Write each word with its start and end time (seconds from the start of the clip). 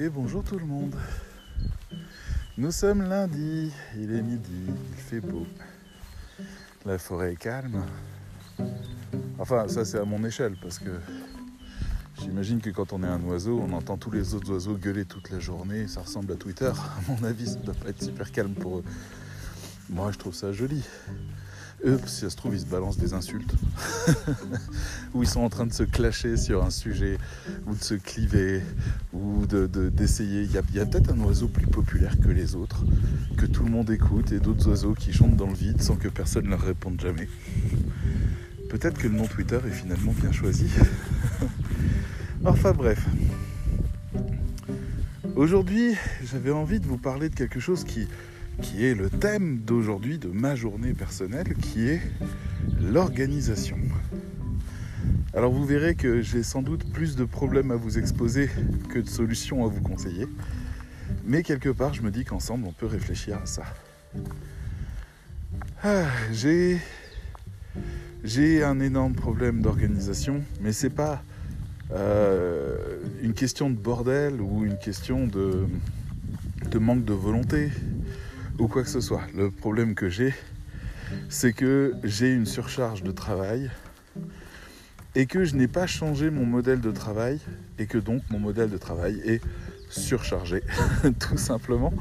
Et 0.00 0.08
bonjour 0.08 0.44
tout 0.44 0.56
le 0.56 0.64
monde. 0.64 0.94
Nous 2.56 2.70
sommes 2.70 3.02
lundi, 3.02 3.72
il 3.96 4.14
est 4.14 4.22
midi, 4.22 4.66
il 4.92 4.96
fait 4.96 5.18
beau. 5.18 5.44
La 6.86 6.98
forêt 6.98 7.32
est 7.32 7.36
calme. 7.36 7.82
Enfin, 9.40 9.66
ça 9.66 9.84
c'est 9.84 9.98
à 9.98 10.04
mon 10.04 10.22
échelle 10.22 10.56
parce 10.62 10.78
que 10.78 11.00
j'imagine 12.20 12.60
que 12.60 12.70
quand 12.70 12.92
on 12.92 13.02
est 13.02 13.08
un 13.08 13.20
oiseau, 13.24 13.58
on 13.60 13.72
entend 13.72 13.96
tous 13.96 14.12
les 14.12 14.34
autres 14.34 14.52
oiseaux 14.52 14.76
gueuler 14.76 15.04
toute 15.04 15.30
la 15.30 15.40
journée. 15.40 15.88
Ça 15.88 16.02
ressemble 16.02 16.30
à 16.32 16.36
Twitter. 16.36 16.70
À 16.70 17.10
mon 17.10 17.24
avis, 17.24 17.48
ça 17.48 17.56
doit 17.56 17.74
pas 17.74 17.88
être 17.88 18.00
super 18.04 18.30
calme 18.30 18.54
pour 18.54 18.78
eux. 18.78 18.84
Moi, 19.90 20.12
je 20.12 20.18
trouve 20.18 20.34
ça 20.34 20.52
joli. 20.52 20.84
Eux, 21.84 22.00
si 22.06 22.20
ça 22.22 22.30
se 22.30 22.36
trouve, 22.36 22.54
ils 22.54 22.60
se 22.60 22.66
balancent 22.66 22.98
des 22.98 23.14
insultes. 23.14 23.54
ou 25.14 25.22
ils 25.22 25.28
sont 25.28 25.40
en 25.40 25.48
train 25.48 25.66
de 25.66 25.72
se 25.72 25.84
clasher 25.84 26.36
sur 26.36 26.64
un 26.64 26.70
sujet, 26.70 27.18
ou 27.66 27.74
de 27.74 27.82
se 27.82 27.94
cliver, 27.94 28.62
ou 29.18 29.46
d'essayer. 29.46 30.46
De, 30.46 30.62
il 30.70 30.76
y 30.76 30.80
a, 30.80 30.86
peut-être 30.86 31.12
un 31.12 31.20
oiseau 31.20 31.48
plus 31.48 31.66
populaire 31.66 32.14
que 32.20 32.28
les 32.28 32.54
autres, 32.54 32.84
que 33.36 33.46
tout 33.46 33.64
le 33.64 33.70
monde 33.70 33.90
écoute, 33.90 34.32
et 34.32 34.40
d'autres 34.40 34.68
oiseaux 34.68 34.94
qui 34.94 35.12
chantent 35.12 35.36
dans 35.36 35.46
le 35.46 35.54
vide 35.54 35.82
sans 35.82 35.96
que 35.96 36.08
personne 36.08 36.44
ne 36.44 36.50
leur 36.50 36.62
réponde 36.62 37.00
jamais. 37.00 37.28
Peut-être 38.68 38.98
que 38.98 39.08
le 39.08 39.14
nom 39.14 39.26
Twitter 39.26 39.58
est 39.66 39.72
finalement 39.72 40.12
bien 40.12 40.32
choisi. 40.32 40.68
enfin 42.44 42.72
bref. 42.72 43.04
Aujourd'hui, 45.36 45.94
j'avais 46.24 46.50
envie 46.50 46.80
de 46.80 46.86
vous 46.86 46.98
parler 46.98 47.28
de 47.28 47.34
quelque 47.34 47.60
chose 47.60 47.84
qui, 47.84 48.08
qui 48.60 48.84
est 48.84 48.94
le 48.94 49.08
thème 49.08 49.58
d'aujourd'hui 49.58 50.18
de 50.18 50.28
ma 50.28 50.54
journée 50.54 50.92
personnelle, 50.92 51.54
qui 51.54 51.88
est 51.88 52.00
l'organisation. 52.80 53.78
Alors 55.34 55.52
vous 55.52 55.64
verrez 55.64 55.94
que 55.94 56.22
j'ai 56.22 56.42
sans 56.42 56.62
doute 56.62 56.90
plus 56.90 57.14
de 57.14 57.24
problèmes 57.24 57.70
à 57.70 57.76
vous 57.76 57.98
exposer 57.98 58.48
que 58.88 58.98
de 58.98 59.08
solutions 59.08 59.64
à 59.64 59.68
vous 59.68 59.82
conseiller. 59.82 60.26
Mais 61.26 61.42
quelque 61.42 61.68
part, 61.68 61.92
je 61.92 62.02
me 62.02 62.10
dis 62.10 62.24
qu'ensemble, 62.24 62.66
on 62.66 62.72
peut 62.72 62.86
réfléchir 62.86 63.38
à 63.42 63.46
ça. 63.46 63.62
Ah, 65.82 66.06
j'ai 66.32 66.80
un 68.64 68.80
énorme 68.80 69.14
problème 69.14 69.60
d'organisation, 69.60 70.42
mais 70.62 70.72
c'est 70.72 70.90
pas 70.90 71.22
euh, 71.92 72.98
une 73.22 73.34
question 73.34 73.68
de 73.68 73.76
bordel 73.76 74.40
ou 74.40 74.64
une 74.64 74.78
question 74.78 75.26
de 75.26 75.68
manque 76.78 77.04
de 77.04 77.12
volonté 77.12 77.70
ou 78.58 78.66
quoi 78.66 78.82
que 78.82 78.88
ce 78.88 79.00
soit. 79.00 79.22
Le 79.36 79.50
problème 79.50 79.94
que 79.94 80.08
j'ai, 80.08 80.34
c'est 81.28 81.52
que 81.52 81.94
j'ai 82.02 82.32
une 82.32 82.46
surcharge 82.46 83.02
de 83.02 83.12
travail 83.12 83.70
et 85.14 85.26
que 85.26 85.44
je 85.44 85.56
n'ai 85.56 85.68
pas 85.68 85.86
changé 85.86 86.30
mon 86.30 86.44
modèle 86.44 86.80
de 86.80 86.90
travail 86.90 87.40
et 87.78 87.86
que 87.86 87.98
donc 87.98 88.22
mon 88.30 88.38
modèle 88.38 88.70
de 88.70 88.78
travail 88.78 89.20
est 89.24 89.40
surchargé, 89.90 90.62
tout 91.18 91.38
simplement. 91.38 91.92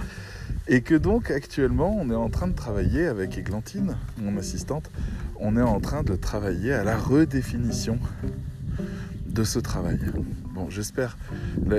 Et 0.68 0.82
que 0.82 0.96
donc 0.96 1.32
actuellement 1.32 1.96
on 1.98 2.10
est 2.10 2.16
en 2.16 2.30
train 2.30 2.48
de 2.48 2.56
travailler 2.56 3.08
avec 3.08 3.38
Églantine, 3.38 3.98
mon 4.18 4.38
assistante, 4.38 4.90
on 5.40 5.56
est 5.58 5.62
en 5.62 5.80
train 5.80 6.04
de 6.04 6.16
travailler 6.16 6.74
à 6.74 6.84
la 6.84 6.98
redéfinition 6.98 8.00
de 9.38 9.44
ce 9.44 9.60
travail. 9.60 10.00
Bon, 10.54 10.70
j'espère. 10.72 11.16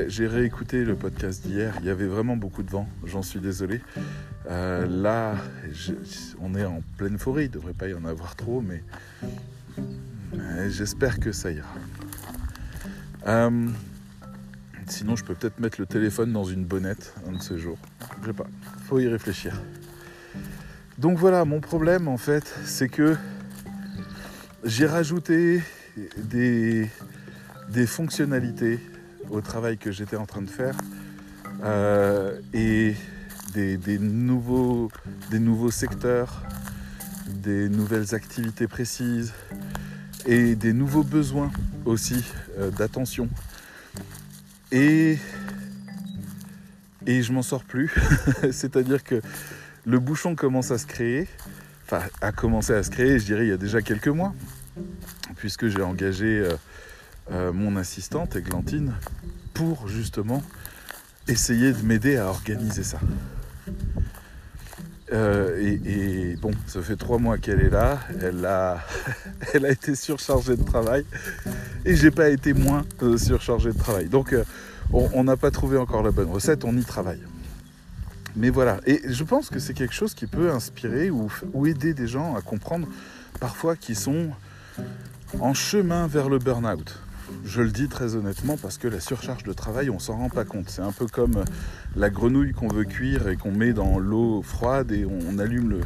J'ai 0.06 0.28
réécouté 0.28 0.84
le 0.84 0.94
podcast 0.94 1.44
d'hier. 1.44 1.74
Il 1.80 1.86
y 1.86 1.90
avait 1.90 2.06
vraiment 2.06 2.36
beaucoup 2.36 2.62
de 2.62 2.70
vent. 2.70 2.88
J'en 3.04 3.22
suis 3.22 3.40
désolé. 3.40 3.80
Euh, 4.48 4.86
là, 4.86 5.34
on 6.40 6.54
est 6.54 6.64
en 6.64 6.82
pleine 6.96 7.18
forêt. 7.18 7.46
Il 7.46 7.48
ne 7.48 7.54
devrait 7.54 7.72
pas 7.72 7.88
y 7.88 7.94
en 7.94 8.04
avoir 8.04 8.36
trop, 8.36 8.60
mais, 8.60 8.84
j'espère 10.68 11.18
que 11.20 11.32
ça 11.32 11.50
ira. 11.50 11.68
Euh, 13.26 13.68
sinon, 14.86 15.16
je 15.16 15.24
peux 15.24 15.34
peut-être 15.34 15.58
mettre 15.60 15.80
le 15.80 15.86
téléphone 15.86 16.32
dans 16.32 16.44
une 16.44 16.64
bonnette 16.64 17.14
un 17.28 17.32
de 17.32 17.42
ces 17.42 17.58
jours. 17.58 17.78
Je 18.22 18.26
sais 18.26 18.32
pas. 18.32 18.46
Faut 18.86 18.98
y 18.98 19.08
réfléchir. 19.08 19.54
Donc 20.98 21.18
voilà, 21.18 21.44
mon 21.44 21.60
problème 21.60 22.08
en 22.08 22.16
fait, 22.16 22.52
c'est 22.64 22.88
que 22.88 23.16
j'ai 24.64 24.86
rajouté 24.86 25.62
des, 26.16 26.90
des 27.70 27.86
fonctionnalités 27.86 28.80
au 29.30 29.40
travail 29.40 29.78
que 29.78 29.92
j'étais 29.92 30.16
en 30.16 30.26
train 30.26 30.42
de 30.42 30.50
faire 30.50 30.74
euh, 31.62 32.40
et 32.52 32.94
des, 33.54 33.98
nouveaux, 33.98 34.90
des 35.30 35.40
nouveaux 35.40 35.70
secteurs, 35.70 36.42
des 37.26 37.68
nouvelles 37.68 38.14
activités 38.14 38.68
précises 38.68 39.32
et 40.28 40.54
des 40.56 40.74
nouveaux 40.74 41.02
besoins 41.02 41.50
aussi 41.86 42.22
euh, 42.58 42.70
d'attention. 42.70 43.30
Et, 44.70 45.18
et 47.06 47.22
je 47.22 47.32
m'en 47.32 47.40
sors 47.40 47.64
plus. 47.64 47.90
C'est-à-dire 48.52 49.02
que 49.02 49.22
le 49.86 49.98
bouchon 49.98 50.36
commence 50.36 50.70
à 50.70 50.76
se 50.76 50.84
créer, 50.84 51.26
enfin 51.86 52.02
a 52.20 52.30
commencé 52.30 52.74
à 52.74 52.82
se 52.82 52.90
créer, 52.90 53.18
je 53.18 53.24
dirais, 53.24 53.46
il 53.46 53.48
y 53.48 53.52
a 53.52 53.56
déjà 53.56 53.80
quelques 53.80 54.08
mois, 54.08 54.34
puisque 55.36 55.68
j'ai 55.68 55.80
engagé 55.80 56.26
euh, 56.26 56.52
euh, 57.30 57.52
mon 57.54 57.76
assistante, 57.76 58.36
Églantine, 58.36 58.92
pour 59.54 59.88
justement 59.88 60.42
essayer 61.26 61.72
de 61.72 61.80
m'aider 61.80 62.18
à 62.18 62.26
organiser 62.26 62.82
ça. 62.82 63.00
Euh, 65.12 65.76
et, 65.86 66.36
bon, 66.36 66.50
ça 66.66 66.82
fait 66.82 66.96
trois 66.96 67.18
mois 67.18 67.38
qu'elle 67.38 67.60
est 67.60 67.70
là, 67.70 67.98
elle 68.20 68.44
a, 69.64 69.70
été 69.70 69.94
surchargée 69.94 70.56
de 70.56 70.62
travail 70.62 71.04
et 71.84 71.96
j'ai 71.96 72.10
pas 72.10 72.28
été 72.28 72.52
moins 72.52 72.84
euh, 73.02 73.16
surchargé 73.16 73.72
de 73.72 73.78
travail. 73.78 74.08
Donc 74.08 74.34
on 74.92 75.24
n'a 75.24 75.36
pas 75.36 75.50
trouvé 75.50 75.78
encore 75.78 76.02
la 76.02 76.10
bonne 76.10 76.30
recette, 76.30 76.64
on 76.64 76.76
y 76.76 76.84
travaille. 76.84 77.22
Mais 78.36 78.50
voilà, 78.50 78.80
et 78.86 79.00
je 79.06 79.24
pense 79.24 79.48
que 79.48 79.58
c'est 79.58 79.74
quelque 79.74 79.94
chose 79.94 80.14
qui 80.14 80.26
peut 80.26 80.50
inspirer 80.50 81.10
ou, 81.10 81.32
ou 81.54 81.66
aider 81.66 81.94
des 81.94 82.06
gens 82.06 82.36
à 82.36 82.42
comprendre 82.42 82.86
parfois 83.40 83.76
qu'ils 83.76 83.96
sont 83.96 84.30
en 85.40 85.54
chemin 85.54 86.06
vers 86.06 86.28
le 86.28 86.38
burn-out. 86.38 87.00
Je 87.44 87.62
le 87.62 87.70
dis 87.70 87.88
très 87.88 88.14
honnêtement 88.14 88.56
parce 88.56 88.78
que 88.78 88.88
la 88.88 89.00
surcharge 89.00 89.42
de 89.42 89.52
travail, 89.52 89.90
on 89.90 89.98
s'en 89.98 90.16
rend 90.16 90.28
pas 90.28 90.44
compte. 90.44 90.68
C'est 90.68 90.82
un 90.82 90.92
peu 90.92 91.06
comme 91.06 91.44
la 91.96 92.10
grenouille 92.10 92.52
qu'on 92.52 92.68
veut 92.68 92.84
cuire 92.84 93.28
et 93.28 93.36
qu'on 93.36 93.52
met 93.52 93.72
dans 93.72 93.98
l'eau 93.98 94.42
froide 94.42 94.92
et 94.92 95.06
on 95.06 95.38
allume 95.38 95.80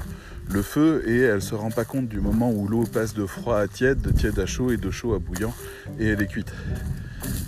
le, 0.48 0.62
feu 0.62 1.02
et 1.06 1.18
elle 1.18 1.40
se 1.40 1.54
rend 1.54 1.70
pas 1.70 1.84
compte 1.84 2.08
du 2.08 2.20
moment 2.20 2.52
où 2.52 2.68
l'eau 2.68 2.84
passe 2.84 3.14
de 3.14 3.26
froid 3.26 3.58
à 3.58 3.68
tiède, 3.68 4.00
de 4.00 4.10
tiède 4.10 4.38
à 4.38 4.46
chaud 4.46 4.70
et 4.70 4.76
de 4.76 4.90
chaud 4.90 5.14
à 5.14 5.18
bouillant 5.18 5.54
et 5.98 6.08
elle 6.08 6.20
est 6.20 6.26
cuite. 6.26 6.52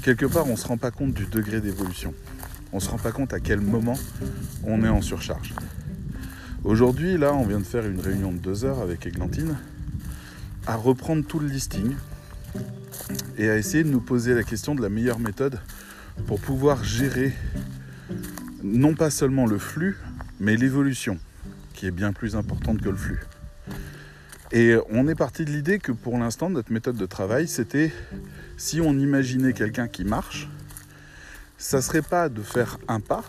Quelque 0.03 0.27
part, 0.27 0.47
on 0.49 0.56
se 0.56 0.66
rend 0.66 0.78
pas 0.78 0.91
compte 0.91 1.12
du 1.12 1.27
degré 1.27 1.60
d'évolution. 1.60 2.15
On 2.72 2.81
se 2.81 2.88
rend 2.88 2.99
pas 2.99 3.12
compte 3.12 3.33
à 3.33 3.41
quel 3.41 3.60
moment 3.60 3.99
on 4.65 4.83
est 4.84 4.88
en 4.88 5.03
surcharge. 5.03 5.54
Aujourd'hui, 6.65 7.19
là, 7.19 7.34
on 7.34 7.44
vient 7.44 7.59
de 7.59 7.65
faire 7.65 7.87
une 7.87 8.00
réunion 8.00 8.33
de 8.33 8.38
deux 8.38 8.65
heures 8.65 8.81
avec 8.81 9.06
Églantine 9.06 9.56
à 10.66 10.77
reprendre 10.77 11.25
tout 11.27 11.38
le 11.38 11.47
listing 11.47 11.94
et 13.37 13.49
à 13.49 13.56
essayer 13.56 13.84
de 13.84 13.91
nous 13.91 14.00
poser 14.00 14.34
la 14.34 14.43
question 14.43 14.75
de 14.75 14.82
la 14.82 14.88
meilleure 14.88 15.19
méthode 15.19 15.60
pour 16.27 16.41
pouvoir 16.41 16.84
gérer 16.84 17.32
non 18.62 18.94
pas 18.94 19.10
seulement 19.10 19.47
le 19.47 19.59
flux, 19.59 19.99
mais 20.41 20.56
l'évolution, 20.56 21.19
qui 21.75 21.87
est 21.87 21.91
bien 21.91 22.12
plus 22.12 22.37
importante 22.37 22.81
que 22.81 22.88
le 22.88 22.97
flux. 22.97 23.21
Et 24.53 24.77
on 24.91 25.09
est 25.09 25.15
parti 25.15 25.44
de 25.44 25.50
l'idée 25.50 25.78
que 25.78 25.93
pour 25.93 26.16
l'instant, 26.19 26.49
notre 26.49 26.72
méthode 26.72 26.97
de 26.97 27.06
travail, 27.06 27.49
c'était 27.49 27.93
si 28.56 28.81
on 28.81 28.93
imaginait 28.99 29.53
quelqu'un 29.53 29.88
qui 29.88 30.04
marche, 30.04 30.49
ça 31.59 31.83
serait 31.83 32.03
pas 32.03 32.28
de 32.28 32.43
faire 32.43 32.78
un 32.88 33.00
pas, 33.00 33.25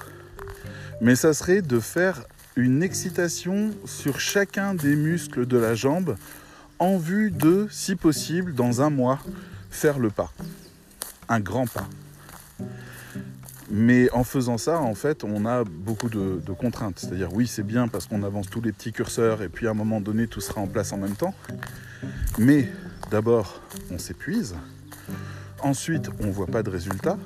mais 1.01 1.15
ça 1.15 1.33
serait 1.33 1.61
de 1.61 1.79
faire 1.79 2.23
une 2.55 2.83
excitation 2.83 3.71
sur 3.85 4.19
chacun 4.19 4.75
des 4.75 4.95
muscles 4.95 5.45
de 5.45 5.57
la 5.57 5.75
jambe 5.75 6.16
en 6.79 6.97
vue 6.97 7.31
de, 7.31 7.67
si 7.69 7.95
possible, 7.95 8.53
dans 8.53 8.81
un 8.81 8.90
mois, 8.90 9.19
faire 9.75 9.99
le 9.99 10.09
pas. 10.09 10.31
Un 11.29 11.39
grand 11.39 11.67
pas. 11.67 11.87
Mais 13.69 14.09
en 14.11 14.23
faisant 14.23 14.57
ça, 14.57 14.79
en 14.79 14.95
fait, 14.95 15.23
on 15.23 15.45
a 15.45 15.63
beaucoup 15.63 16.09
de, 16.09 16.39
contraintes. 16.57 16.99
C'est-à-dire, 16.99 17.33
oui, 17.33 17.47
c'est 17.47 17.63
bien 17.63 17.87
parce 17.87 18.07
qu'on 18.07 18.23
avance 18.23 18.49
tous 18.49 18.61
les 18.61 18.72
petits 18.72 18.91
curseurs 18.91 19.41
et 19.41 19.49
puis 19.49 19.67
à 19.67 19.72
un 19.72 19.73
moment 19.73 20.01
donné, 20.01 20.27
tout 20.27 20.41
sera 20.41 20.61
en 20.61 20.67
place 20.67 20.93
en 20.93 20.97
même 20.97 21.16
temps. 21.16 21.33
Mais 22.37 22.69
d'abord, 23.11 23.61
on 23.91 23.97
s'épuise. 23.97 24.55
Ensuite, 25.61 26.09
on 26.19 26.28
ne 26.28 26.31
voit 26.31 26.47
pas 26.47 26.63
de 26.63 26.69
résultat. 26.69 27.17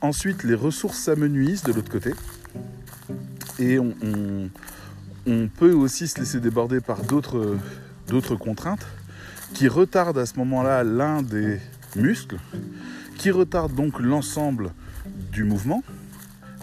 Ensuite, 0.00 0.44
les 0.44 0.54
ressources 0.54 0.98
s'amenuisent 0.98 1.62
de 1.62 1.72
l'autre 1.72 1.90
côté. 1.90 2.12
Et 3.58 3.78
on, 3.78 3.94
on, 5.26 5.48
peut 5.48 5.72
aussi 5.72 6.08
se 6.08 6.18
laisser 6.18 6.40
déborder 6.40 6.80
par 6.80 7.02
d'autres 7.02 7.56
d'autres 8.08 8.34
contraintes 8.34 8.86
qui 9.54 9.68
retardent 9.68 10.18
à 10.18 10.26
ce 10.26 10.36
moment-là 10.38 10.82
l'un 10.82 11.22
des 11.22 11.60
muscles, 11.96 12.38
qui 13.18 13.30
retardent 13.30 13.74
donc 13.74 14.00
l'ensemble 14.00 14.72
du 15.30 15.44
mouvement 15.44 15.82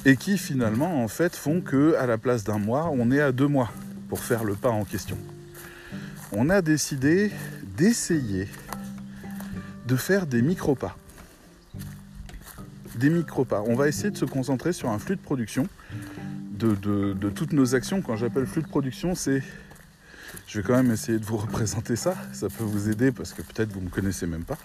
et 0.05 0.15
qui 0.15 0.37
finalement 0.37 1.03
en 1.03 1.07
fait 1.07 1.35
font 1.35 1.61
que 1.61 1.95
à 1.95 2.05
la 2.05 2.17
place 2.17 2.43
d'un 2.43 2.59
mois, 2.59 2.89
on 2.91 3.11
est 3.11 3.21
à 3.21 3.31
deux 3.31 3.47
mois 3.47 3.71
pour 4.07 4.19
faire 4.19 4.43
le 4.43 4.55
pas 4.55 4.69
en 4.69 4.85
question. 4.85 5.17
On 6.31 6.49
a 6.49 6.61
décidé 6.61 7.31
d'essayer 7.77 8.47
de 9.87 9.95
faire 9.95 10.27
des 10.27 10.41
micro-pas. 10.41 10.95
des 12.95 13.09
micro-pas. 13.09 13.63
On 13.65 13.75
va 13.75 13.87
essayer 13.87 14.11
de 14.11 14.17
se 14.17 14.25
concentrer 14.25 14.73
sur 14.73 14.89
un 14.89 14.99
flux 14.99 15.15
de 15.15 15.21
production 15.21 15.67
de, 16.51 16.75
de 16.75 17.29
toutes 17.29 17.53
nos 17.53 17.73
actions. 17.73 18.01
Quand 18.01 18.17
j'appelle 18.17 18.45
flux 18.45 18.61
de 18.61 18.67
production, 18.67 19.15
c'est 19.15 19.41
je 20.49 20.59
vais 20.59 20.63
quand 20.67 20.75
même 20.75 20.91
essayer 20.91 21.19
de 21.19 21.25
vous 21.25 21.37
représenter 21.47 21.95
ça. 21.95 22.15
Ça 22.33 22.47
peut 22.49 22.63
vous 22.63 22.89
aider 22.89 23.11
parce 23.11 23.33
que 23.33 23.41
peut-être 23.43 23.71
vous 23.71 23.79
ne 23.79 23.85
me 23.85 23.89
connaissez 23.89 24.25
même 24.25 24.43
pas. 24.43 24.57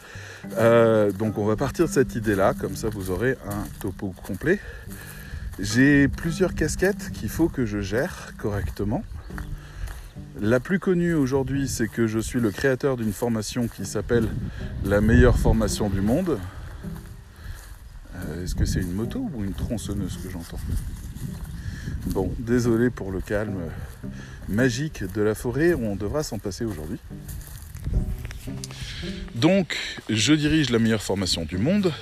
Euh, 0.57 1.13
donc 1.13 1.37
on 1.37 1.45
va 1.45 1.57
partir 1.57 1.87
de 1.87 1.91
cette 1.91 2.15
idée-là. 2.15 2.55
Comme 2.55 2.75
ça, 2.75 2.89
vous 2.89 3.11
aurez 3.11 3.37
un 3.47 3.65
topo 3.81 4.15
complet. 4.27 4.59
J'ai 5.61 6.09
plusieurs 6.09 6.55
casquettes 6.55 7.11
qu'il 7.13 7.29
faut 7.29 7.49
que 7.49 7.67
je 7.67 7.81
gère 7.81 8.33
correctement. 8.39 9.05
La 10.41 10.59
plus 10.59 10.79
connue 10.79 11.15
aujourd'hui, 11.15 11.69
c'est 11.69 11.87
que 11.87 12.07
je 12.07 12.19
suis 12.19 12.41
le 12.41 12.51
créateur 12.51 12.97
d'une 12.97 13.13
formation 13.13 13.69
qui 13.69 13.85
s'appelle 13.85 14.29
la 14.85 15.01
meilleure 15.01 15.39
formation 15.39 15.91
du 15.91 16.01
monde. 16.01 16.39
Euh, 18.17 18.43
est-ce 18.43 18.55
que 18.55 18.65
c'est 18.65 18.81
une 18.81 18.95
moto 18.95 19.29
ou 19.35 19.45
une 19.45 19.53
tronçonneuse 19.53 20.19
que 20.23 20.31
j'entends? 20.31 20.59
Bon, 22.07 22.31
désolé 22.39 22.91
pour 22.91 23.11
le 23.11 23.21
calme 23.21 23.63
magique 24.49 25.05
de 25.15 25.23
la 25.23 25.35
forêt, 25.35 25.75
on 25.75 25.97
devra 25.97 26.23
s'en 26.23 26.39
passer 26.39 26.65
aujourd'hui. 26.65 26.99
Donc, 29.35 29.77
je 30.11 30.35
dirige 30.35 30.71
la 30.71 30.79
meilleure 30.79 31.03
formation 31.03 31.45
du 31.45 31.57
monde, 31.57 31.93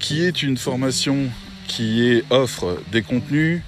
qui 0.00 0.22
est 0.22 0.42
une 0.42 0.56
formation 0.56 1.28
qui 1.68 2.22
offre 2.30 2.82
des 2.90 3.02
contenus, 3.02 3.62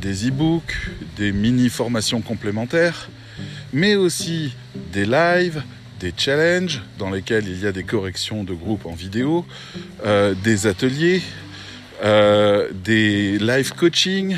des 0.00 0.28
e-books, 0.28 0.90
des 1.16 1.30
mini-formations 1.30 2.20
complémentaires, 2.20 3.08
mais 3.72 3.94
aussi 3.94 4.56
des 4.92 5.06
lives, 5.06 5.62
des 6.00 6.12
challenges 6.16 6.82
dans 6.98 7.10
lesquels 7.10 7.46
il 7.46 7.60
y 7.60 7.66
a 7.66 7.72
des 7.72 7.84
corrections 7.84 8.42
de 8.42 8.52
groupe 8.52 8.84
en 8.84 8.94
vidéo, 8.94 9.46
euh, 10.04 10.34
des 10.42 10.66
ateliers, 10.66 11.22
euh, 12.02 12.68
des 12.72 13.38
live 13.38 13.72
coaching, 13.74 14.36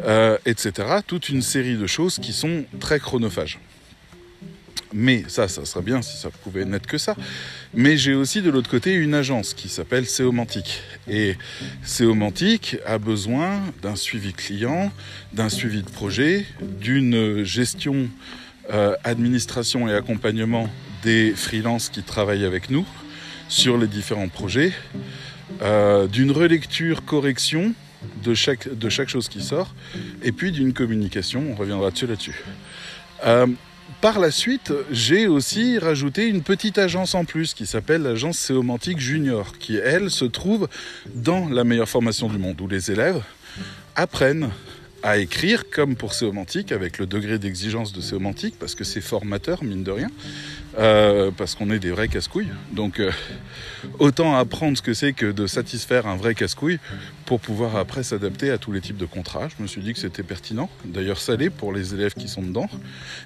euh, 0.00 0.38
etc. 0.46 0.72
Toute 1.06 1.28
une 1.28 1.42
série 1.42 1.76
de 1.76 1.86
choses 1.86 2.18
qui 2.18 2.32
sont 2.32 2.64
très 2.80 2.98
chronophages. 2.98 3.58
Mais 4.94 5.24
ça, 5.28 5.48
ça 5.48 5.64
serait 5.64 5.82
bien 5.82 6.02
si 6.02 6.16
ça 6.18 6.30
pouvait 6.30 6.64
n'être 6.64 6.86
que 6.86 6.98
ça. 6.98 7.16
Mais 7.74 7.96
j'ai 7.96 8.14
aussi 8.14 8.42
de 8.42 8.50
l'autre 8.50 8.68
côté 8.68 8.92
une 8.94 9.14
agence 9.14 9.54
qui 9.54 9.68
s'appelle 9.68 10.06
Seomantic. 10.06 10.82
Et 11.08 11.36
Seomantic 11.84 12.76
a 12.84 12.98
besoin 12.98 13.60
d'un 13.80 13.96
suivi 13.96 14.32
client, 14.32 14.92
d'un 15.32 15.48
suivi 15.48 15.82
de 15.82 15.88
projet, 15.88 16.44
d'une 16.60 17.42
gestion, 17.42 18.08
euh, 18.70 18.94
administration 19.04 19.88
et 19.88 19.94
accompagnement 19.94 20.68
des 21.02 21.32
freelances 21.34 21.88
qui 21.88 22.02
travaillent 22.02 22.44
avec 22.44 22.70
nous 22.70 22.86
sur 23.48 23.76
les 23.76 23.86
différents 23.86 24.28
projets, 24.28 24.72
euh, 25.62 26.06
d'une 26.06 26.30
relecture, 26.30 27.04
correction 27.04 27.74
de 28.22 28.34
chaque, 28.34 29.08
chose 29.08 29.28
qui 29.28 29.42
sort, 29.42 29.74
et 30.22 30.32
puis 30.32 30.52
d'une 30.52 30.72
communication, 30.72 31.44
on 31.50 31.54
reviendra 31.54 31.90
dessus 31.90 32.06
là-dessus. 32.06 32.44
Euh, 33.24 33.46
par 34.00 34.18
la 34.18 34.30
suite, 34.30 34.72
j'ai 34.90 35.26
aussi 35.26 35.78
rajouté 35.78 36.26
une 36.26 36.42
petite 36.42 36.78
agence 36.78 37.14
en 37.14 37.24
plus 37.24 37.54
qui 37.54 37.66
s'appelle 37.66 38.02
l'agence 38.02 38.38
Séomantique 38.38 38.98
Junior, 38.98 39.58
qui 39.58 39.76
elle 39.76 40.10
se 40.10 40.24
trouve 40.24 40.68
dans 41.14 41.48
la 41.48 41.64
meilleure 41.64 41.88
formation 41.88 42.28
du 42.28 42.38
monde, 42.38 42.60
où 42.60 42.68
les 42.68 42.90
élèves 42.90 43.22
apprennent 43.94 44.50
à 45.02 45.18
écrire 45.18 45.68
comme 45.70 45.96
pour 45.96 46.14
Séomantique, 46.14 46.72
avec 46.72 46.98
le 46.98 47.06
degré 47.06 47.38
d'exigence 47.38 47.92
de 47.92 48.00
Séomantique, 48.00 48.54
parce 48.58 48.74
que 48.74 48.84
c'est 48.84 49.00
formateur, 49.00 49.62
mine 49.64 49.82
de 49.82 49.90
rien, 49.90 50.08
euh, 50.78 51.30
parce 51.36 51.54
qu'on 51.54 51.70
est 51.70 51.78
des 51.78 51.90
vrais 51.90 52.08
casse-couilles. 52.08 52.48
Donc 52.72 52.98
euh, 52.98 53.10
autant 53.98 54.36
apprendre 54.36 54.76
ce 54.76 54.82
que 54.82 54.94
c'est 54.94 55.12
que 55.12 55.26
de 55.26 55.46
satisfaire 55.46 56.06
un 56.06 56.16
vrai 56.16 56.34
casse-couille 56.34 56.78
pour 57.26 57.40
pouvoir 57.40 57.76
après 57.76 58.02
s'adapter 58.02 58.50
à 58.50 58.56
tous 58.56 58.72
les 58.72 58.80
types 58.80 58.96
de 58.96 59.04
contrats. 59.04 59.48
Je 59.56 59.62
me 59.62 59.68
suis 59.68 59.82
dit 59.82 59.92
que 59.92 59.98
c'était 59.98 60.22
pertinent, 60.22 60.70
d'ailleurs 60.86 61.18
salé 61.18 61.50
pour 61.50 61.72
les 61.72 61.92
élèves 61.92 62.14
qui 62.14 62.26
sont 62.26 62.42
dedans. 62.42 62.70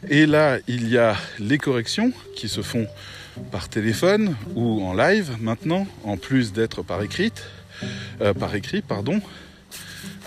Et 0.08 0.26
là, 0.26 0.58
il 0.66 0.88
y 0.88 0.98
a 0.98 1.16
les 1.38 1.58
corrections 1.58 2.12
qui 2.34 2.48
se 2.48 2.62
font 2.62 2.88
par 3.52 3.68
téléphone 3.68 4.34
ou 4.56 4.82
en 4.84 4.94
live 4.94 5.36
maintenant, 5.40 5.86
en 6.02 6.16
plus 6.16 6.52
d'être 6.52 6.82
par 6.82 7.02
écrit, 7.02 7.32
euh, 8.22 8.34
par 8.34 8.54
écrit, 8.54 8.82
pardon. 8.82 9.20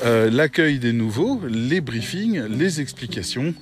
L'accueil 0.02 0.80
des 0.80 0.94
nouveaux, 0.94 1.42
les 1.46 1.82
briefings, 1.82 2.42
les 2.48 2.80
explications, 2.80 3.54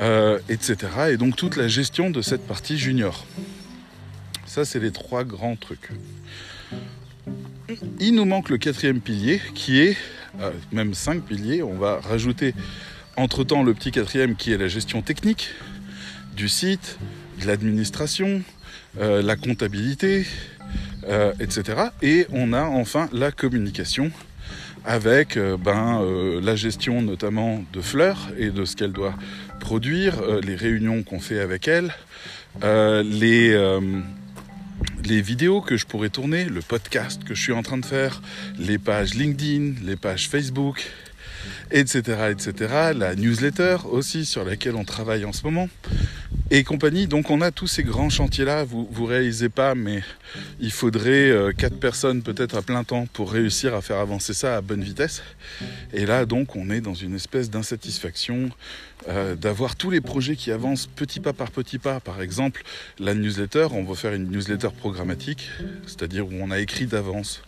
euh, 0.00 0.38
etc. 0.48 0.76
Et 1.10 1.16
donc 1.16 1.36
toute 1.36 1.56
la 1.56 1.68
gestion 1.68 2.10
de 2.10 2.22
cette 2.22 2.46
partie 2.46 2.78
junior. 2.78 3.24
Ça, 4.46 4.64
c'est 4.64 4.80
les 4.80 4.92
trois 4.92 5.24
grands 5.24 5.56
trucs. 5.56 5.90
Il 7.98 8.14
nous 8.14 8.24
manque 8.24 8.50
le 8.50 8.58
quatrième 8.58 9.00
pilier 9.00 9.40
qui 9.54 9.80
est, 9.80 9.96
euh, 10.40 10.52
même 10.72 10.94
cinq 10.94 11.22
piliers, 11.22 11.62
on 11.62 11.74
va 11.74 12.00
rajouter 12.00 12.54
entre-temps 13.16 13.62
le 13.62 13.74
petit 13.74 13.90
quatrième 13.90 14.36
qui 14.36 14.52
est 14.52 14.58
la 14.58 14.68
gestion 14.68 15.02
technique 15.02 15.50
du 16.36 16.48
site, 16.48 16.98
de 17.40 17.46
l'administration, 17.46 18.42
la 18.98 19.36
comptabilité, 19.36 20.26
etc. 21.38 21.90
Et 22.02 22.26
on 22.32 22.52
a 22.52 22.62
enfin 22.62 23.08
la 23.12 23.30
communication 23.30 24.10
avec 24.84 25.36
euh, 25.36 25.56
ben, 25.56 26.00
euh, 26.02 26.40
la 26.42 26.56
gestion 26.56 27.02
notamment 27.02 27.64
de 27.72 27.80
fleurs 27.80 28.28
et 28.36 28.50
de 28.50 28.64
ce 28.64 28.76
qu'elle 28.76 28.92
doit 28.92 29.14
produire, 29.64 30.20
euh, 30.20 30.42
les 30.42 30.56
réunions 30.56 31.02
qu'on 31.02 31.20
fait 31.20 31.40
avec 31.40 31.68
elle, 31.68 31.94
les, 32.62 33.58
les 35.04 35.22
vidéos 35.22 35.62
que 35.62 35.78
je 35.78 35.86
pourrais 35.86 36.10
tourner, 36.10 36.44
le 36.44 36.60
podcast 36.60 37.24
que 37.24 37.34
je 37.34 37.40
suis 37.40 37.52
en 37.52 37.62
train 37.62 37.78
de 37.78 37.86
faire, 37.86 38.20
les 38.58 38.78
pages 38.78 39.14
LinkedIn, 39.14 39.74
les 39.82 39.96
pages 39.96 40.28
Facebook, 40.28 40.84
etc., 41.70 42.30
etc. 42.30 42.92
La 42.94 43.14
newsletter 43.14 43.78
aussi 43.90 44.26
sur 44.26 44.44
laquelle 44.44 44.74
on 44.76 44.84
travaille 44.84 45.24
en 45.24 45.32
ce 45.32 45.42
moment 45.44 45.68
et 46.56 46.62
compagnie. 46.62 47.08
Donc 47.08 47.30
on 47.30 47.40
a 47.40 47.50
tous 47.50 47.66
ces 47.66 47.82
grands 47.82 48.10
chantiers-là, 48.10 48.62
vous 48.62 48.88
vous 48.88 49.06
réalisez 49.06 49.48
pas, 49.48 49.74
mais 49.74 50.04
il 50.60 50.70
faudrait 50.70 51.28
euh, 51.28 51.52
quatre 51.52 51.80
personnes 51.80 52.22
peut-être 52.22 52.56
à 52.56 52.62
plein 52.62 52.84
temps 52.84 53.06
pour 53.12 53.32
réussir 53.32 53.74
à 53.74 53.82
faire 53.82 53.96
avancer 53.98 54.34
ça 54.34 54.56
à 54.56 54.60
bonne 54.60 54.82
vitesse. 54.82 55.24
Et 55.92 56.06
là 56.06 56.26
donc 56.26 56.54
on 56.54 56.70
est 56.70 56.80
dans 56.80 56.94
une 56.94 57.16
espèce 57.16 57.50
d'insatisfaction 57.50 58.50
euh, 59.08 59.34
d'avoir 59.34 59.74
tous 59.74 59.90
les 59.90 60.00
projets 60.00 60.36
qui 60.36 60.52
avancent 60.52 60.86
petit 60.86 61.18
pas 61.18 61.32
par 61.32 61.50
petit 61.50 61.80
pas. 61.80 61.98
Par 61.98 62.22
exemple, 62.22 62.62
la 63.00 63.14
newsletter, 63.14 63.66
on 63.72 63.82
va 63.82 63.96
faire 63.96 64.14
une 64.14 64.30
newsletter 64.30 64.68
programmatique, 64.78 65.50
c'est-à-dire 65.86 66.24
où 66.28 66.34
on 66.34 66.52
a 66.52 66.60
écrit 66.60 66.86
d'avance 66.86 67.42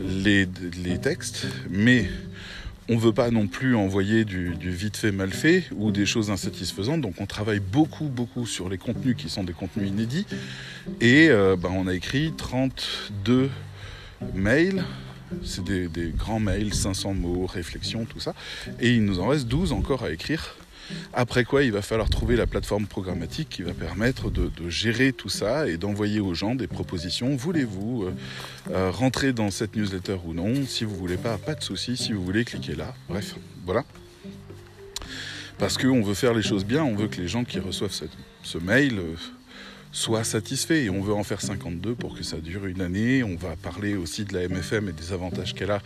les, 0.00 0.48
les 0.82 0.98
textes, 0.98 1.46
mais 1.68 2.08
on 2.88 2.94
ne 2.94 3.00
veut 3.00 3.12
pas 3.12 3.30
non 3.30 3.46
plus 3.46 3.76
envoyer 3.76 4.24
du, 4.24 4.54
vite 4.60 4.96
fait 4.96 5.12
mal 5.12 5.30
fait 5.30 5.64
ou 5.76 5.90
des 5.90 6.06
choses 6.06 6.30
insatisfaisantes. 6.30 7.00
Donc 7.00 7.20
on 7.20 7.26
travaille 7.26 7.60
beaucoup, 7.60 8.06
beaucoup 8.06 8.46
sur 8.46 8.68
les 8.68 8.78
contenus 8.78 9.16
qui 9.16 9.28
sont 9.28 9.44
des 9.44 9.52
contenus 9.52 9.88
inédits. 9.88 10.26
Et 11.00 11.28
euh, 11.28 11.56
bah, 11.56 11.68
on 11.72 11.86
a 11.86 11.94
écrit 11.94 12.32
32 12.36 13.50
mails. 14.34 14.84
C'est 15.44 15.62
des, 15.62 15.88
des, 15.88 16.08
grands 16.08 16.40
mails, 16.40 16.72
500 16.72 17.12
mots, 17.12 17.44
réflexions, 17.44 18.06
tout 18.06 18.20
ça. 18.20 18.34
Et 18.80 18.94
il 18.94 19.04
nous 19.04 19.20
en 19.20 19.28
reste 19.28 19.46
12 19.46 19.72
encore 19.72 20.02
à 20.02 20.10
écrire. 20.10 20.56
Après 21.12 21.44
quoi, 21.44 21.62
il 21.62 21.72
va 21.72 21.82
falloir 21.82 22.08
trouver 22.08 22.36
la 22.36 22.46
plateforme 22.46 22.86
programmatique 22.86 23.48
qui 23.48 23.62
va 23.62 23.72
permettre 23.72 24.30
de, 24.30 24.50
gérer 24.68 25.12
tout 25.12 25.28
ça 25.28 25.68
et 25.68 25.76
d'envoyer 25.76 26.20
aux 26.20 26.34
gens 26.34 26.54
des 26.54 26.66
propositions. 26.66 27.34
Voulez-vous 27.36 28.04
euh, 28.04 28.14
euh, 28.70 28.90
rentrer 28.90 29.32
dans 29.32 29.50
cette 29.50 29.76
newsletter 29.76 30.18
ou 30.24 30.34
non? 30.34 30.54
Si 30.66 30.84
vous 30.84 30.94
voulez 30.94 31.16
pas, 31.16 31.38
pas 31.38 31.54
de 31.54 31.62
souci. 31.62 31.96
Si 31.96 32.12
vous 32.12 32.24
voulez, 32.24 32.44
cliquez 32.44 32.74
là. 32.74 32.94
Bref, 33.08 33.36
voilà. 33.64 33.84
Parce 35.58 35.76
qu'on 35.76 36.02
veut 36.02 36.14
faire 36.14 36.34
les 36.34 36.42
choses 36.42 36.64
bien, 36.64 36.84
on 36.84 36.94
veut 36.94 37.08
que 37.08 37.20
les 37.20 37.28
gens 37.28 37.44
qui 37.44 37.58
reçoivent 37.58 37.94
ce 38.42 38.58
mail 38.58 38.98
euh, 38.98 39.14
soit 39.92 40.24
satisfait. 40.24 40.84
Et 40.84 40.90
on 40.90 41.00
veut 41.00 41.14
en 41.14 41.24
faire 41.24 41.40
52 41.40 41.94
pour 41.94 42.14
que 42.14 42.22
ça 42.22 42.38
dure 42.38 42.66
une 42.66 42.80
année. 42.80 43.22
On 43.22 43.36
va 43.36 43.56
parler 43.56 43.96
aussi 43.96 44.24
de 44.24 44.34
la 44.34 44.48
MFM 44.48 44.88
et 44.88 44.92
des 44.92 45.12
avantages 45.12 45.54
qu'elle 45.54 45.70
a, 45.70 45.82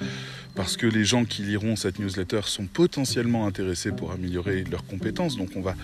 parce 0.54 0.76
que 0.76 0.86
les 0.86 1.04
gens 1.04 1.24
qui 1.24 1.42
liront 1.42 1.76
cette 1.76 1.98
newsletter 1.98 2.40
sont 2.44 2.66
potentiellement 2.66 3.46
intéressés 3.46 3.92
pour 3.92 4.12
améliorer 4.12 4.64
leurs 4.64 4.86
compétences. 4.86 5.36
Donc 5.36 5.50
on 5.56 5.62
va 5.62 5.74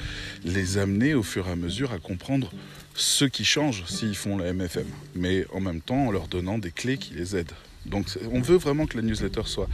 les 0.44 0.78
amener 0.78 1.14
au 1.14 1.22
fur 1.22 1.48
et 1.48 1.52
à 1.52 1.56
mesure 1.56 1.92
à 1.92 1.98
comprendre 1.98 2.50
ce 2.94 3.24
qui 3.24 3.44
change 3.44 3.84
s'ils 3.86 4.16
font 4.16 4.36
la 4.36 4.52
MFM, 4.52 4.86
mais 5.14 5.46
en 5.52 5.60
même 5.60 5.80
temps 5.80 6.08
en 6.08 6.10
leur 6.10 6.26
donnant 6.26 6.58
des 6.58 6.72
clés 6.72 6.98
qui 6.98 7.14
les 7.14 7.36
aident. 7.36 7.52
Donc 7.86 8.06
on 8.32 8.40
veut 8.40 8.56
vraiment 8.56 8.86
que 8.86 8.96
la 8.96 9.02
newsletter 9.02 9.42
soit 9.44 9.68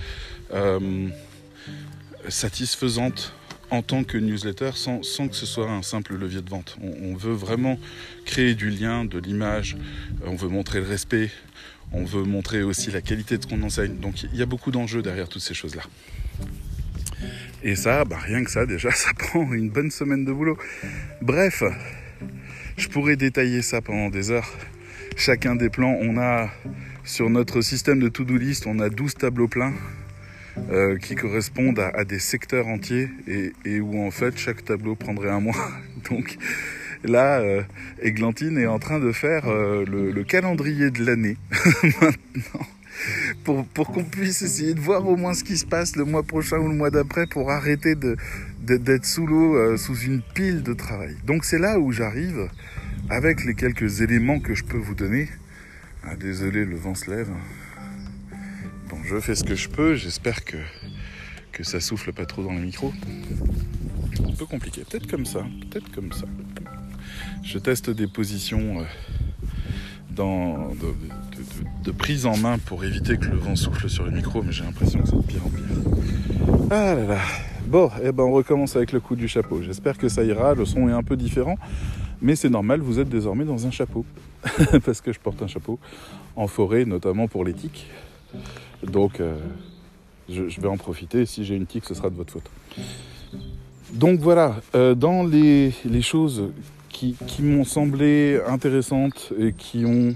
euh, 0.53 1.09
satisfaisante 2.29 3.33
en 3.75 3.83
tant 3.83 4.05
que 4.05 4.17
newsletter 4.17 4.71
sans, 4.75 5.01
que 5.01 5.37
ce 5.37 5.47
soit 5.47 5.69
un 5.69 5.83
simple 5.83 6.15
levier 6.17 6.43
de 6.43 6.49
vente. 6.49 6.79
On, 6.81 7.15
veut 7.17 7.33
vraiment 7.33 7.79
créer 8.25 8.55
du 8.55 8.71
lien, 8.71 9.05
de 9.05 9.19
l'image, 9.19 9.77
euh, 10.23 10.29
on 10.29 10.37
veut 10.37 10.49
montrer 10.49 10.81
le 10.81 10.87
respect, 10.87 11.31
on 11.93 12.05
veut 12.05 12.23
montrer 12.23 12.63
aussi 12.63 12.91
la 12.91 13.01
qualité 13.01 13.37
de 13.37 13.43
ce 13.43 13.49
qu'on 13.49 13.63
enseigne. 13.63 13.97
Donc 13.97 14.23
il 14.23 14.37
y 14.37 14.43
a 14.43 14.47
beaucoup 14.47 14.71
d'enjeux 14.71 15.03
derrière 15.03 15.29
toutes 15.29 15.43
ces 15.43 15.55
choses-là. 15.55 15.83
Et 17.63 17.77
ça, 17.77 18.05
bah, 18.05 18.19
rien 18.19 18.45
que 18.45 18.51
ça 18.51 18.67
déjà, 18.67 18.91
ça 18.93 19.13
prend 19.15 19.53
une 19.53 19.71
bonne 19.71 19.91
semaine 19.91 20.25
de 20.25 20.33
boulot. 20.33 20.59
Bref, 21.21 21.63
je 22.77 22.89
pourrais 22.89 23.17
détailler 23.17 23.63
ça 23.63 23.81
pendant 23.81 24.11
des 24.11 24.31
heures. 24.31 24.51
chacun 25.17 25.57
des 25.57 25.71
plans. 25.71 25.97
On 26.01 26.19
a 26.19 26.51
sur 27.05 27.29
notre 27.31 27.61
système 27.61 28.01
de 28.01 28.09
to-do 28.09 28.37
list, 28.37 28.67
on 28.67 28.79
a 28.81 28.89
12 28.89 29.15
tableaux 29.15 29.49
pleins 29.49 29.75
euh, 30.71 30.99
qui 30.99 31.17
correspondent 31.17 31.81
à, 31.81 32.05
des 32.05 32.21
secteurs 32.21 32.69
entiers 32.69 33.11
et, 33.27 33.81
où 33.81 34.01
en 34.07 34.13
fait 34.13 34.39
chaque 34.39 34.65
tableau 34.65 34.95
prendrait 34.95 35.31
un 35.31 35.41
mois. 35.41 35.69
Donc 36.11 36.37
là, 37.03 37.41
euh, 37.41 37.63
Églantine 38.01 38.57
est 38.59 38.67
en 38.67 38.79
train 38.79 39.01
de 39.01 39.11
faire 39.11 39.49
euh, 39.49 39.85
le, 39.85 40.23
calendrier 40.23 40.91
de 40.91 41.05
l'année 41.05 41.37
maintenant. 42.01 42.67
Pour, 43.43 43.67
pour 43.67 43.91
qu'on 43.91 44.05
puisse 44.05 44.43
essayer 44.43 44.75
de 44.75 44.81
voir 44.81 45.07
au 45.09 45.17
moins 45.17 45.35
ce 45.35 45.43
qui 45.43 45.59
se 45.59 45.67
passe 45.67 45.97
le 45.97 46.05
mois 46.05 46.23
prochain 46.23 46.59
ou 46.59 46.69
le 46.69 46.75
mois 46.75 46.91
d'après 46.91 47.27
pour 47.27 47.51
arrêter 47.51 47.97
d'être 47.97 49.05
sous 49.05 49.27
l'eau, 49.27 49.77
sous 49.77 49.97
une 49.97 50.23
pile 50.35 50.63
de 50.63 50.73
travail. 50.73 51.17
Donc 51.27 51.45
c'est 51.45 51.59
là 51.59 51.81
où 51.81 51.91
j'arrive 51.91 52.49
avec 53.11 53.45
les 53.45 53.55
quelques 53.55 54.01
éléments 54.01 54.39
que 54.39 54.55
je 54.55 54.63
peux 54.63 54.79
vous 54.79 54.95
donner. 54.95 55.29
Ah, 56.05 56.15
désolé, 56.15 56.65
le 56.65 56.77
vent 56.77 56.95
se 56.95 57.11
lève. 57.11 57.31
Je 59.05 59.21
fais 59.21 59.35
ce 59.35 59.45
que 59.45 59.55
je 59.55 59.69
peux. 59.69 59.95
J'espère 59.95 60.45
que, 60.45 60.57
que 61.53 61.63
ça 61.63 61.79
souffle 61.81 62.13
pas 62.13 62.25
trop 62.25 62.43
dans 62.43 62.53
le 62.53 62.61
micro. 62.61 62.93
Un 64.27 64.33
peu 64.33 64.47
compliqué. 64.47 64.83
Peut-être 64.89 65.07
comme 65.07 65.27
ça. 65.27 65.45
Peut-être 65.71 65.93
comme 65.93 66.13
ça. 66.13 66.25
Je 67.43 67.59
teste 67.59 67.91
des 67.91 68.07
positions 68.07 68.81
euh, 68.81 70.55
de, 71.83 71.91
prise 71.91 72.25
en 72.25 72.37
main 72.39 72.59
pour 72.59 72.83
éviter 72.85 73.19
que 73.19 73.27
le 73.27 73.37
vent 73.37 73.57
souffle 73.57 73.91
sur 73.91 74.05
le 74.05 74.11
micro, 74.11 74.43
mais 74.43 74.53
j'ai 74.53 74.65
l'impression 74.65 75.03
que 75.03 75.09
c'est 75.09 75.17
de 75.17 75.23
pire 75.23 75.47
en 75.47 75.51
pire. 75.51 76.69
Ah 76.71 76.95
là 76.95 77.05
là. 77.05 77.19
Bon, 77.67 77.91
eh 78.03 78.11
ben 78.13 78.25
on 78.25 78.33
recommence 78.33 78.75
avec 78.77 78.93
le 78.93 79.01
coup 79.01 79.17
du 79.17 79.29
chapeau. 79.29 79.63
J'espère 79.63 79.99
que 79.99 80.09
ça 80.09 80.25
ira. 80.25 80.55
Le 80.55 80.65
son 80.65 80.89
est 80.89 80.93
un 80.93 81.03
peu 81.03 81.17
différent. 81.17 81.59
Mais 82.23 82.37
c'est 82.37 82.49
normal, 82.49 82.81
vous 82.81 83.01
êtes 83.01 83.09
désormais 83.11 83.45
dans 83.45 83.67
un 83.67 83.71
chapeau. 83.71 84.07
Parce 84.85 85.03
que 85.03 85.13
je 85.13 85.21
porte 85.21 85.43
un 85.43 85.47
chapeau 85.47 85.79
en 86.37 86.47
forêt, 86.47 86.87
notamment 86.87 87.29
pour 87.29 87.45
les 87.45 87.53
tiques. 87.53 87.87
Donc, 88.87 89.21
euh, 89.21 89.37
je, 90.29 90.61
vais 90.61 90.69
en 90.69 90.77
profiter. 90.77 91.27
Si 91.27 91.45
j'ai 91.45 91.55
une 91.55 91.67
tique, 91.67 91.85
ce 91.85 91.95
sera 91.95 92.11
de 92.11 92.17
votre 92.17 92.33
faute. 92.33 92.51
Donc 93.93 94.21
voilà, 94.21 94.57
euh, 94.75 94.95
dans 94.95 95.23
les, 95.23 95.73
choses 96.01 96.51
qui, 96.89 97.17
m'ont 97.41 97.65
semblé 97.65 98.41
intéressantes 98.47 99.33
et 99.39 99.53
qui 99.53 99.79
n'ont 99.81 100.15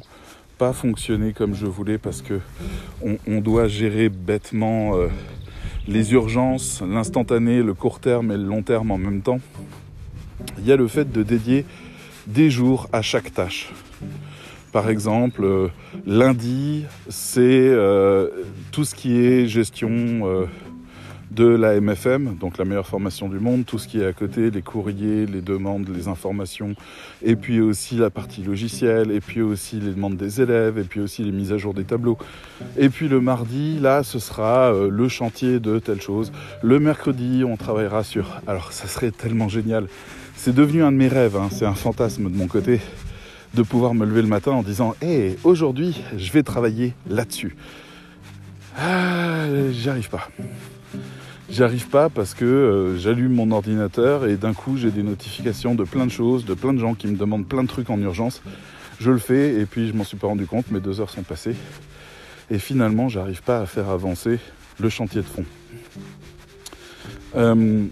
pas 0.56 0.72
fonctionné 0.72 1.32
comme 1.32 1.54
je 1.54 1.66
voulais 1.66 1.98
parce 1.98 2.20
que 2.20 2.40
on, 3.02 3.40
doit 3.40 3.68
gérer 3.68 4.08
bêtement 4.08 4.96
euh, 4.96 5.06
les 5.86 6.12
urgences, 6.12 6.82
l'instantané, 6.82 7.62
le 7.62 7.74
court 7.74 8.00
terme 8.00 8.32
et 8.32 8.36
le 8.36 8.42
long 8.42 8.62
terme 8.62 8.90
en 8.90 8.98
même 8.98 9.22
temps. 9.22 9.40
Il 10.58 10.66
y 10.66 10.72
a 10.72 10.76
le 10.76 10.88
fait 10.88 11.12
de 11.12 11.22
dédier 11.22 11.64
des 12.26 12.50
jours 12.50 12.88
à 12.92 13.02
chaque 13.02 13.32
tâche. 13.32 13.72
Par 14.72 14.90
exemple, 14.90 15.44
euh, 15.44 15.68
lundi, 16.06 16.84
c'est 17.08 17.40
euh, 17.40 18.28
tout 18.70 18.84
ce 18.84 18.94
qui 18.94 19.18
est 19.18 19.46
gestion 19.46 19.90
euh, 19.90 20.44
de 21.30 21.46
la 21.46 21.80
MFM, 21.80 22.36
donc 22.36 22.58
la 22.58 22.64
meilleure 22.64 22.86
formation 22.86 23.28
du 23.28 23.38
monde, 23.38 23.64
tout 23.64 23.78
ce 23.78 23.88
qui 23.88 24.00
est 24.00 24.06
à 24.06 24.12
côté, 24.12 24.50
les 24.50 24.60
courriers, 24.60 25.24
les 25.26 25.40
demandes, 25.40 25.88
les 25.88 26.08
informations, 26.08 26.74
et 27.22 27.36
puis 27.36 27.60
aussi 27.60 27.96
la 27.96 28.10
partie 28.10 28.42
logicielle, 28.42 29.10
et 29.10 29.20
puis 29.20 29.40
aussi 29.40 29.76
les 29.76 29.92
demandes 29.92 30.16
des 30.16 30.40
élèves, 30.40 30.78
et 30.78 30.84
puis 30.84 31.00
aussi 31.00 31.22
les 31.22 31.32
mises 31.32 31.52
à 31.52 31.58
jour 31.58 31.72
des 31.72 31.84
tableaux. 31.84 32.18
Et 32.76 32.88
puis 32.88 33.08
le 33.08 33.20
mardi, 33.20 33.78
là, 33.78 34.02
ce 34.02 34.18
sera 34.18 34.72
le 34.72 35.08
chantier 35.08 35.60
de 35.60 35.78
telle 35.78 36.00
chose. 36.00 36.32
Le 36.62 36.78
mercredi, 36.80 37.42
on 37.46 37.56
travaillera 37.56 38.04
sur... 38.04 38.40
Alors, 38.46 38.72
ça 38.72 38.86
serait 38.88 39.10
tellement 39.10 39.48
génial 39.48 39.86
c'est 40.38 40.54
devenu 40.54 40.84
un 40.84 40.92
de 40.92 40.96
mes 40.96 41.08
rêves, 41.08 41.36
hein. 41.36 41.48
c'est 41.50 41.66
un 41.66 41.74
fantasme 41.74 42.30
de 42.30 42.36
mon 42.36 42.46
côté, 42.46 42.80
de 43.58 43.64
pouvoir 43.64 43.92
me 43.92 44.06
lever 44.06 44.22
le 44.22 44.28
matin 44.28 44.52
en 44.52 44.62
disant 44.62 44.94
Hé, 45.02 45.36
aujourd'hui, 45.42 46.00
je 46.16 46.30
vais 46.30 46.44
travailler 46.44 46.94
là-dessus. 47.10 47.56
Ah, 48.78 49.46
j'y 49.72 50.08
pas. 50.08 50.28
J'y 51.50 51.64
arrive 51.64 51.88
pas 51.88 52.08
parce 52.08 52.34
que 52.34 52.44
euh, 52.44 52.98
j'allume 52.98 53.32
mon 53.32 53.50
ordinateur 53.50 54.26
et 54.26 54.36
d'un 54.36 54.54
coup 54.54 54.76
j'ai 54.76 54.92
des 54.92 55.02
notifications 55.02 55.74
de 55.74 55.82
plein 55.82 56.06
de 56.06 56.10
choses, 56.10 56.44
de 56.44 56.54
plein 56.54 56.72
de 56.72 56.78
gens 56.78 56.94
qui 56.94 57.08
me 57.08 57.16
demandent 57.16 57.48
plein 57.48 57.64
de 57.64 57.68
trucs 57.68 57.90
en 57.90 58.00
urgence. 58.00 58.42
Je 59.00 59.10
le 59.10 59.18
fais 59.18 59.54
et 59.54 59.66
puis 59.66 59.88
je 59.88 59.92
m'en 59.92 60.04
suis 60.04 60.16
pas 60.16 60.28
rendu 60.28 60.46
compte, 60.46 60.70
mes 60.70 60.80
deux 60.80 61.00
heures 61.00 61.10
sont 61.10 61.24
passées. 61.24 61.56
Et 62.52 62.60
finalement, 62.60 63.08
j'arrive 63.08 63.42
pas 63.42 63.60
à 63.60 63.66
faire 63.66 63.88
avancer 63.88 64.38
le 64.78 64.88
chantier 64.88 65.22
de 65.22 65.26
fond. 65.26 65.44
Euh, 67.34 67.86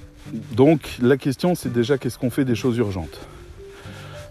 donc 0.52 0.96
la 1.02 1.16
question 1.16 1.56
c'est 1.56 1.72
déjà 1.72 1.98
qu'est-ce 1.98 2.18
qu'on 2.18 2.30
fait 2.30 2.44
des 2.44 2.54
choses 2.54 2.76
urgentes? 2.78 3.18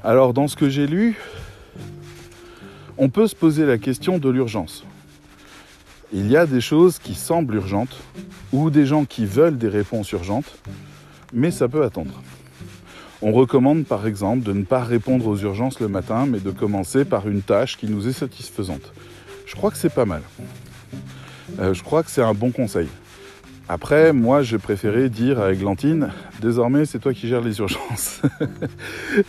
Alors 0.06 0.36
dans 0.36 0.48
ce 0.48 0.56
que 0.56 0.70
j'ai 0.70 0.86
lu, 0.86 1.18
on 3.00 3.10
peut 3.10 3.26
se 3.26 3.36
poser 3.36 3.66
la 3.66 3.80
question 3.80 4.20
de 4.20 4.30
l'urgence. 4.30 4.86
Il 6.14 6.30
y 6.30 6.38
a 6.38 6.46
des 6.46 6.62
choses 6.62 7.00
qui 7.00 7.16
semblent 7.16 7.56
urgentes 7.56 7.98
ou 8.54 8.70
des 8.70 8.86
gens 8.86 9.06
qui 9.06 9.26
veulent 9.26 9.58
des 9.58 9.68
réponses 9.68 10.12
urgentes, 10.12 10.60
mais 11.34 11.50
ça 11.50 11.68
peut 11.68 11.84
attendre. 11.84 12.22
On 13.24 13.32
recommande 13.32 13.86
par 13.86 14.06
exemple 14.06 14.44
de 14.44 14.54
ne 14.54 14.64
pas 14.64 14.84
répondre 14.84 15.26
aux 15.26 15.38
urgences 15.38 15.80
le 15.80 15.88
matin, 15.88 16.28
mais 16.28 16.40
de 16.40 16.52
commencer 16.52 17.04
par 17.04 17.28
une 17.28 17.42
tâche 17.42 17.76
qui 17.76 17.88
nous 17.88 18.08
est 18.08 18.14
satisfaisante. 18.14 18.94
Je 19.48 19.56
crois 19.56 19.72
que 19.72 19.78
c'est 19.78 19.90
pas 19.90 20.06
mal. 20.06 20.22
Euh, 21.58 21.74
je 21.74 21.82
crois 21.82 22.04
que 22.04 22.12
c'est 22.12 22.22
un 22.22 22.36
bon 22.36 22.52
conseil. 22.52 22.90
Après, 23.68 24.14
moi, 24.14 24.44
j'ai 24.44 24.60
préféré 24.60 25.10
dire 25.10 25.40
à 25.40 25.52
Eglantine, 25.52 26.10
désormais, 26.40 26.86
c'est 26.86 27.00
toi 27.00 27.14
qui 27.14 27.28
gères 27.28 27.42
les 27.42 27.58
urgences. 27.60 28.22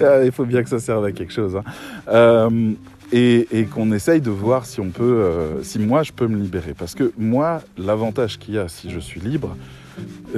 Ah, 0.00 0.24
il 0.24 0.32
faut 0.32 0.44
bien 0.44 0.62
que 0.62 0.68
ça 0.68 0.80
serve 0.80 1.04
à 1.04 1.12
quelque 1.12 1.32
chose. 1.32 1.56
Hein. 1.56 1.62
Euh, 2.08 2.72
et, 3.12 3.66
qu'on 3.72 3.92
essaye 3.92 4.20
de 4.20 4.30
voir 4.30 4.66
si 4.66 4.80
on 4.80 4.90
peut, 4.90 5.04
euh, 5.04 5.62
si 5.62 5.78
moi, 5.78 6.02
je 6.02 6.12
peux 6.12 6.26
me 6.26 6.36
libérer. 6.36 6.74
Parce 6.74 6.94
que 6.94 7.12
moi, 7.16 7.62
l'avantage 7.78 8.38
qu'il 8.38 8.54
y 8.54 8.58
a 8.58 8.68
si 8.68 8.90
je 8.90 8.98
suis 8.98 9.20
libre, 9.20 9.56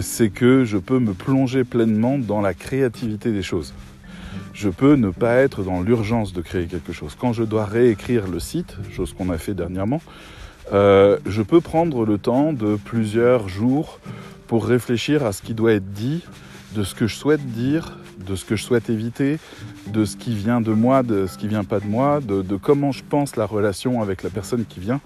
c'est 0.01 0.29
que 0.29 0.65
je 0.65 0.77
peux 0.77 0.99
me 0.99 1.15
plonger 1.15 1.65
pleinement 1.65 2.19
dans 2.19 2.41
la 2.41 2.55
créativité 2.55 3.33
des 3.33 3.43
choses. 3.43 3.73
Je 4.53 4.69
peux 4.69 4.95
ne 4.95 5.11
pas 5.11 5.35
être 5.37 5.63
dans 5.63 5.81
l'urgence 5.81 6.33
de 6.33 6.43
créer 6.43 6.67
quelque 6.67 6.93
chose. 6.93 7.17
Quand 7.19 7.33
je 7.33 7.45
dois 7.45 7.65
réécrire 7.65 8.29
le 8.29 8.39
site, 8.39 8.77
chose 8.93 9.15
qu'on 9.15 9.31
a 9.31 9.39
fait 9.39 9.55
dernièrement, 9.55 10.03
euh, 10.73 11.19
je 11.27 11.43
peux 11.43 11.61
prendre 11.61 12.05
le 12.05 12.19
temps 12.19 12.53
de 12.53 12.77
plusieurs 12.77 13.49
jours 13.49 14.01
pour 14.47 14.67
réfléchir 14.67 15.25
à 15.25 15.33
ce 15.33 15.43
qui 15.43 15.55
doit 15.55 15.73
être 15.73 15.93
dit, 15.93 16.23
de 16.75 16.85
ce 16.85 16.95
que 16.95 17.07
je 17.07 17.15
souhaite 17.15 17.45
dire, 17.53 17.97
de 18.27 18.35
ce 18.35 18.45
que 18.45 18.57
je 18.57 18.65
souhaite 18.65 18.91
éviter, 18.91 19.39
de 19.87 20.05
ce 20.05 20.17
qui 20.17 20.35
vient 20.35 20.61
de 20.61 20.73
moi, 20.73 21.03
de 21.03 21.27
ce 21.27 21.39
qui 21.39 21.49
vient 21.49 21.65
pas 21.65 21.81
de 21.81 21.87
moi, 21.87 22.21
de, 22.21 22.43
comment 22.57 22.93
je 22.93 23.03
pense 23.09 23.37
la 23.37 23.47
relation 23.47 24.03
avec 24.03 24.23
la 24.23 24.31
personne 24.31 24.65
qui 24.67 24.81
vient, 24.81 25.01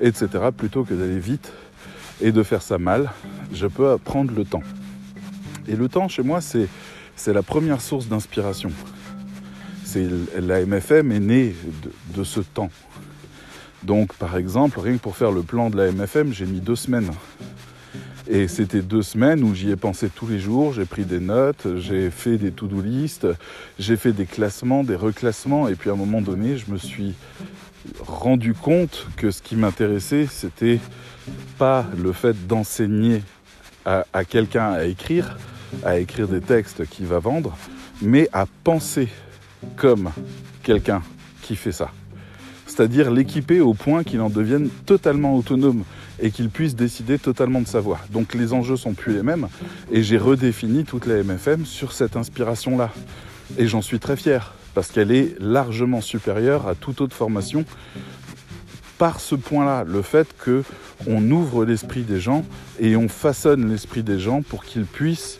etc. 0.00 0.28
Plutôt 0.56 0.84
que 0.84 0.94
d'aller 0.94 1.18
vite 1.18 1.52
et 2.20 2.32
de 2.32 2.42
faire 2.42 2.62
ça 2.62 2.78
mal, 2.78 3.10
je 3.52 3.66
peux 3.66 3.96
prendre 3.98 4.32
le 4.34 4.44
temps. 4.44 4.62
Et 5.68 5.76
le 5.76 5.88
temps, 5.88 6.08
chez 6.08 6.22
moi, 6.22 6.40
c'est, 6.40 6.68
c'est 7.16 7.32
la 7.32 7.42
première 7.42 7.80
source 7.80 8.08
d'inspiration. 8.08 8.70
C'est, 9.84 10.08
la 10.40 10.64
MFM 10.64 11.12
est 11.12 11.20
née 11.20 11.54
de 12.14 12.24
ce 12.24 12.40
temps. 12.40 12.70
Donc 13.84 14.14
par 14.14 14.36
exemple, 14.36 14.80
rien 14.80 14.94
que 14.94 15.02
pour 15.02 15.16
faire 15.16 15.30
le 15.30 15.42
plan 15.42 15.70
de 15.70 15.76
la 15.76 15.92
MFM, 15.92 16.32
j'ai 16.32 16.46
mis 16.46 16.60
deux 16.60 16.76
semaines. 16.76 17.10
Et 18.26 18.48
c'était 18.48 18.80
deux 18.80 19.02
semaines 19.02 19.42
où 19.42 19.54
j'y 19.54 19.70
ai 19.70 19.76
pensé 19.76 20.08
tous 20.08 20.26
les 20.26 20.38
jours, 20.38 20.72
j'ai 20.72 20.86
pris 20.86 21.04
des 21.04 21.20
notes, 21.20 21.66
j'ai 21.76 22.10
fait 22.10 22.38
des 22.38 22.52
to-do 22.52 22.80
list, 22.80 23.26
j'ai 23.78 23.98
fait 23.98 24.12
des 24.12 24.24
classements, 24.24 24.82
des 24.82 24.96
reclassements, 24.96 25.68
et 25.68 25.74
puis 25.74 25.90
à 25.90 25.92
un 25.92 25.96
moment 25.96 26.22
donné, 26.22 26.56
je 26.56 26.70
me 26.70 26.78
suis 26.78 27.14
rendu 28.00 28.54
compte 28.54 29.06
que 29.18 29.30
ce 29.30 29.42
qui 29.42 29.56
m'intéressait, 29.56 30.26
c'était 30.30 30.80
pas 31.58 31.84
le 32.02 32.12
fait 32.12 32.46
d'enseigner 32.46 33.22
à, 33.84 34.06
à 34.14 34.24
quelqu'un 34.24 34.72
à 34.72 34.84
écrire, 34.84 35.36
à 35.84 35.98
écrire 35.98 36.26
des 36.26 36.40
textes 36.40 36.86
qu'il 36.88 37.04
va 37.04 37.18
vendre, 37.18 37.54
mais 38.00 38.30
à 38.32 38.46
penser 38.64 39.08
comme 39.76 40.10
quelqu'un 40.62 41.02
qui 41.42 41.56
fait 41.56 41.72
ça 41.72 41.90
c'est-à-dire 42.74 43.10
l'équiper 43.10 43.60
au 43.60 43.72
point 43.74 44.02
qu'il 44.02 44.20
en 44.20 44.30
devienne 44.30 44.68
totalement 44.86 45.36
autonome 45.36 45.84
et 46.20 46.30
qu'il 46.30 46.50
puisse 46.50 46.74
décider 46.74 47.18
totalement 47.18 47.60
de 47.60 47.68
sa 47.68 47.80
voix. 47.80 48.00
Donc 48.10 48.34
les 48.34 48.52
enjeux 48.52 48.76
sont 48.76 48.94
plus 48.94 49.14
les 49.14 49.22
mêmes 49.22 49.48
et 49.92 50.02
j'ai 50.02 50.18
redéfini 50.18 50.84
toute 50.84 51.06
la 51.06 51.22
MFM 51.22 51.66
sur 51.66 51.92
cette 51.92 52.16
inspiration-là. 52.16 52.90
Et 53.58 53.66
j'en 53.68 53.82
suis 53.82 54.00
très 54.00 54.16
fier 54.16 54.54
parce 54.74 54.90
qu'elle 54.90 55.12
est 55.12 55.36
largement 55.38 56.00
supérieure 56.00 56.66
à 56.66 56.74
toute 56.74 57.00
autre 57.00 57.14
formation 57.14 57.64
par 58.98 59.20
ce 59.20 59.34
point-là, 59.34 59.84
le 59.84 60.02
fait 60.02 60.28
que 60.38 60.62
on 61.06 61.30
ouvre 61.30 61.64
l'esprit 61.64 62.02
des 62.02 62.20
gens 62.20 62.44
et 62.80 62.96
on 62.96 63.08
façonne 63.08 63.68
l'esprit 63.68 64.02
des 64.02 64.18
gens 64.18 64.42
pour 64.42 64.64
qu'ils 64.64 64.84
puissent 64.84 65.38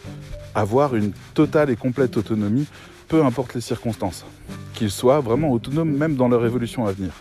avoir 0.55 0.95
une 0.95 1.13
totale 1.35 1.71
et 1.71 1.77
complète 1.77 2.17
autonomie, 2.17 2.67
peu 3.09 3.25
importe 3.25 3.55
les 3.55 3.61
circonstances 3.61 4.25
qu'ils 4.75 4.91
soient 4.91 5.21
vraiment 5.21 5.51
autonomes 5.53 5.97
même 5.97 6.17
dans 6.17 6.29
leur 6.29 6.45
évolution 6.45 6.87
à 6.87 6.93
venir. 6.93 7.13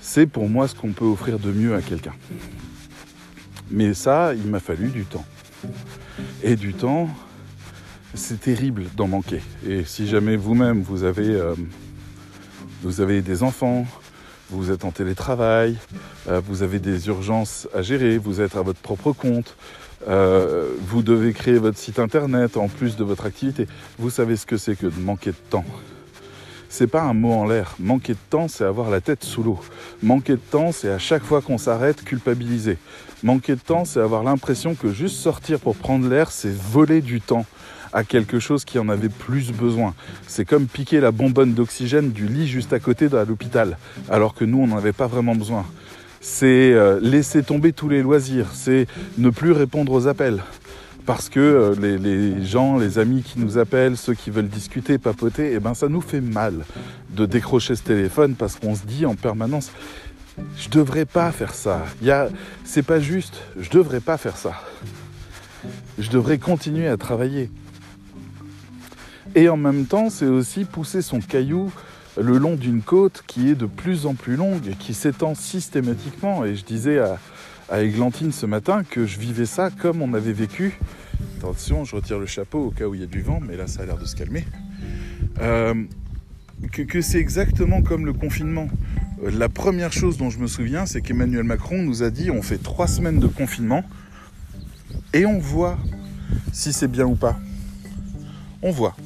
C'est 0.00 0.26
pour 0.26 0.48
moi 0.48 0.66
ce 0.68 0.74
qu'on 0.74 0.92
peut 0.92 1.04
offrir 1.04 1.38
de 1.38 1.52
mieux 1.52 1.74
à 1.74 1.82
quelqu'un. 1.82 2.14
Mais 3.70 3.94
ça, 3.94 4.34
il 4.34 4.48
m'a 4.48 4.60
fallu 4.60 4.88
du 4.88 5.04
temps. 5.04 5.24
Et 6.42 6.56
du 6.56 6.72
temps, 6.72 7.10
c'est 8.14 8.40
terrible 8.40 8.84
d'en 8.96 9.08
manquer. 9.08 9.42
Et 9.66 9.84
si 9.84 10.06
jamais 10.06 10.36
vous-même, 10.36 10.82
vous 10.82 11.04
avez, 11.04 11.28
euh, 11.28 11.54
des 12.82 13.42
enfants, 13.42 13.86
vous 14.50 14.70
êtes 14.70 14.84
en 14.84 14.92
télétravail, 14.92 15.76
euh, 16.28 16.40
vous 16.46 16.62
avez 16.62 16.78
des 16.78 17.08
urgences 17.08 17.68
à 17.74 17.82
gérer, 17.82 18.16
vous 18.16 18.40
êtes 18.40 18.56
à 18.56 18.62
votre 18.62 18.80
propre 18.80 19.12
compte, 19.12 19.56
euh, 20.08 20.68
vous 20.80 21.02
devez 21.02 21.32
créer 21.32 21.58
votre 21.58 21.78
site 21.78 21.98
internet 21.98 22.56
en 22.56 22.68
plus 22.68 22.96
de 22.96 23.04
votre 23.04 23.26
activité. 23.26 23.66
Vous 23.98 24.10
savez 24.10 24.36
ce 24.36 24.46
que 24.46 24.56
c'est 24.56 24.76
que 24.76 24.86
de 24.86 25.00
manquer 25.00 25.30
de 25.30 25.36
temps. 25.50 25.64
C'est 26.68 26.86
pas 26.86 27.02
un 27.02 27.14
mot 27.14 27.32
en 27.32 27.46
l'air. 27.46 27.74
Manquer 27.78 28.12
de 28.12 28.18
temps, 28.30 28.48
c'est 28.48 28.64
avoir 28.64 28.90
la 28.90 29.00
tête 29.00 29.24
sous 29.24 29.42
l'eau. 29.42 29.58
Manquer 30.02 30.34
de 30.34 30.40
temps, 30.50 30.72
c'est 30.72 30.90
à 30.90 30.98
chaque 30.98 31.24
fois 31.24 31.40
qu'on 31.40 31.58
s'arrête, 31.58 32.04
culpabiliser. 32.04 32.76
Manquer 33.22 33.54
de 33.54 33.60
temps, 33.60 33.84
c'est 33.84 34.00
avoir 34.00 34.22
l'impression 34.22 34.74
que 34.74 34.92
juste 34.92 35.16
sortir 35.16 35.58
pour 35.58 35.76
prendre 35.76 36.08
l'air, 36.08 36.30
c'est 36.30 36.54
voler 36.54 37.00
du 37.00 37.20
temps 37.20 37.46
à 37.92 38.04
quelque 38.04 38.38
chose 38.38 38.64
qui 38.64 38.78
en 38.78 38.88
avait 38.90 39.08
plus 39.08 39.52
besoin. 39.52 39.94
C'est 40.26 40.44
comme 40.44 40.66
piquer 40.66 41.00
la 41.00 41.12
bonbonne 41.12 41.54
d'oxygène 41.54 42.10
du 42.10 42.26
lit 42.26 42.46
juste 42.46 42.74
à 42.74 42.78
côté 42.78 43.08
de 43.08 43.16
l'hôpital, 43.16 43.78
alors 44.10 44.34
que 44.34 44.44
nous, 44.44 44.58
on 44.58 44.66
n'en 44.66 44.76
avait 44.76 44.92
pas 44.92 45.06
vraiment 45.06 45.34
besoin. 45.34 45.64
C'est 46.28 46.72
euh, 46.72 46.98
laisser 47.00 47.44
tomber 47.44 47.72
tous 47.72 47.88
les 47.88 48.02
loisirs, 48.02 48.48
c'est 48.52 48.88
ne 49.16 49.30
plus 49.30 49.52
répondre 49.52 49.92
aux 49.92 50.08
appels. 50.08 50.42
Parce 51.06 51.28
que 51.28 51.38
euh, 51.38 51.74
les, 51.78 52.44
gens, 52.44 52.78
les 52.78 52.98
amis 52.98 53.22
qui 53.22 53.38
nous 53.38 53.58
appellent, 53.58 53.96
ceux 53.96 54.14
qui 54.14 54.30
veulent 54.30 54.48
discuter, 54.48 54.98
papoter, 54.98 55.52
eh 55.54 55.60
ben 55.60 55.72
ça 55.72 55.88
nous 55.88 56.00
fait 56.00 56.20
mal 56.20 56.64
de 57.10 57.26
décrocher 57.26 57.76
ce 57.76 57.84
téléphone 57.84 58.34
parce 58.34 58.56
qu'on 58.56 58.74
se 58.74 58.84
dit 58.84 59.06
en 59.06 59.14
permanence 59.14 59.70
je 60.58 60.68
devrais 60.68 61.06
pas 61.06 61.30
faire 61.30 61.54
ça. 61.54 61.84
C'est 62.64 62.82
pas 62.82 62.98
juste. 62.98 63.40
Je 63.56 63.70
devrais 63.70 64.00
pas 64.00 64.18
faire 64.18 64.36
ça. 64.36 64.60
Je 65.96 66.10
devrais 66.10 66.38
continuer 66.38 66.88
à 66.88 66.96
travailler. 66.96 67.50
Et 69.36 69.48
en 69.48 69.56
même 69.56 69.86
temps, 69.86 70.10
c'est 70.10 70.26
aussi 70.26 70.64
pousser 70.64 71.02
son 71.02 71.20
caillou 71.20 71.70
le 72.20 72.38
long 72.38 72.56
d'une 72.56 72.82
côte 72.82 73.22
qui 73.26 73.50
est 73.50 73.54
de 73.54 73.66
plus 73.66 74.06
en 74.06 74.14
plus 74.14 74.36
longue 74.36 74.66
et 74.68 74.74
qui 74.74 74.94
s'étend 74.94 75.34
systématiquement. 75.34 76.44
Et 76.44 76.56
je 76.56 76.64
disais 76.64 76.98
à, 76.98 77.18
à 77.68 77.82
Églantine 77.82 78.32
ce 78.32 78.46
matin 78.46 78.82
que 78.88 79.06
je 79.06 79.18
vivais 79.18 79.46
ça 79.46 79.70
comme 79.70 80.02
on 80.02 80.14
avait 80.14 80.32
vécu. 80.32 80.78
Attention, 81.38 81.84
je 81.84 81.96
retire 81.96 82.18
le 82.18 82.26
chapeau 82.26 82.66
au 82.66 82.70
cas 82.70 82.86
où 82.86 82.94
il 82.94 83.00
y 83.00 83.04
a 83.04 83.06
du 83.06 83.20
vent, 83.20 83.40
mais 83.46 83.56
là 83.56 83.66
ça 83.66 83.82
a 83.82 83.86
l'air 83.86 83.98
de 83.98 84.04
se 84.04 84.16
calmer. 84.16 84.44
Euh, 85.40 85.74
que, 86.72 87.00
c'est 87.00 87.18
exactement 87.18 87.82
comme 87.82 88.06
le 88.06 88.12
confinement. 88.12 88.68
Euh, 89.22 89.30
la 89.30 89.48
première 89.48 89.92
chose 89.92 90.16
dont 90.16 90.30
je 90.30 90.38
me 90.38 90.46
souviens, 90.46 90.86
c'est 90.86 91.02
qu'Emmanuel 91.02 91.44
Macron 91.44 91.82
nous 91.82 92.02
a 92.02 92.10
dit 92.10 92.30
on 92.30 92.42
fait 92.42 92.62
trois 92.62 92.86
semaines 92.86 93.18
de 93.18 93.26
confinement 93.26 93.84
et 95.12 95.26
on 95.26 95.38
voit 95.38 95.78
si 96.52 96.72
c'est 96.72 96.88
bien 96.88 97.06
ou 97.06 97.16
pas. 97.16 97.38
On 98.62 98.70
voit. 98.70 98.96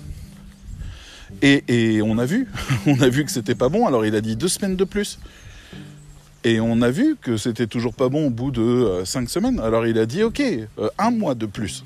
Et, 1.42 2.02
on 2.02 2.18
a 2.18 2.26
vu, 2.26 2.48
on 2.86 3.00
a 3.00 3.08
vu 3.08 3.24
que 3.24 3.30
c'était 3.30 3.54
pas 3.54 3.68
bon, 3.68 3.86
alors 3.86 4.04
il 4.04 4.14
a 4.14 4.20
dit 4.20 4.36
deux 4.36 4.48
semaines 4.48 4.76
de 4.76 4.84
plus. 4.84 5.18
Et 6.44 6.60
on 6.60 6.80
a 6.82 6.90
vu 6.90 7.16
que 7.20 7.36
c'était 7.36 7.66
toujours 7.66 7.94
pas 7.94 8.08
bon 8.08 8.26
au 8.26 8.30
bout 8.30 8.50
de 8.50 8.62
euh, 8.62 9.04
cinq 9.04 9.28
semaines, 9.28 9.60
alors 9.60 9.86
il 9.86 9.98
a 9.98 10.06
dit 10.06 10.22
ok, 10.22 10.40
euh, 10.40 10.88
un 10.98 11.10
mois 11.10 11.34
de 11.34 11.46
plus. 11.46 11.84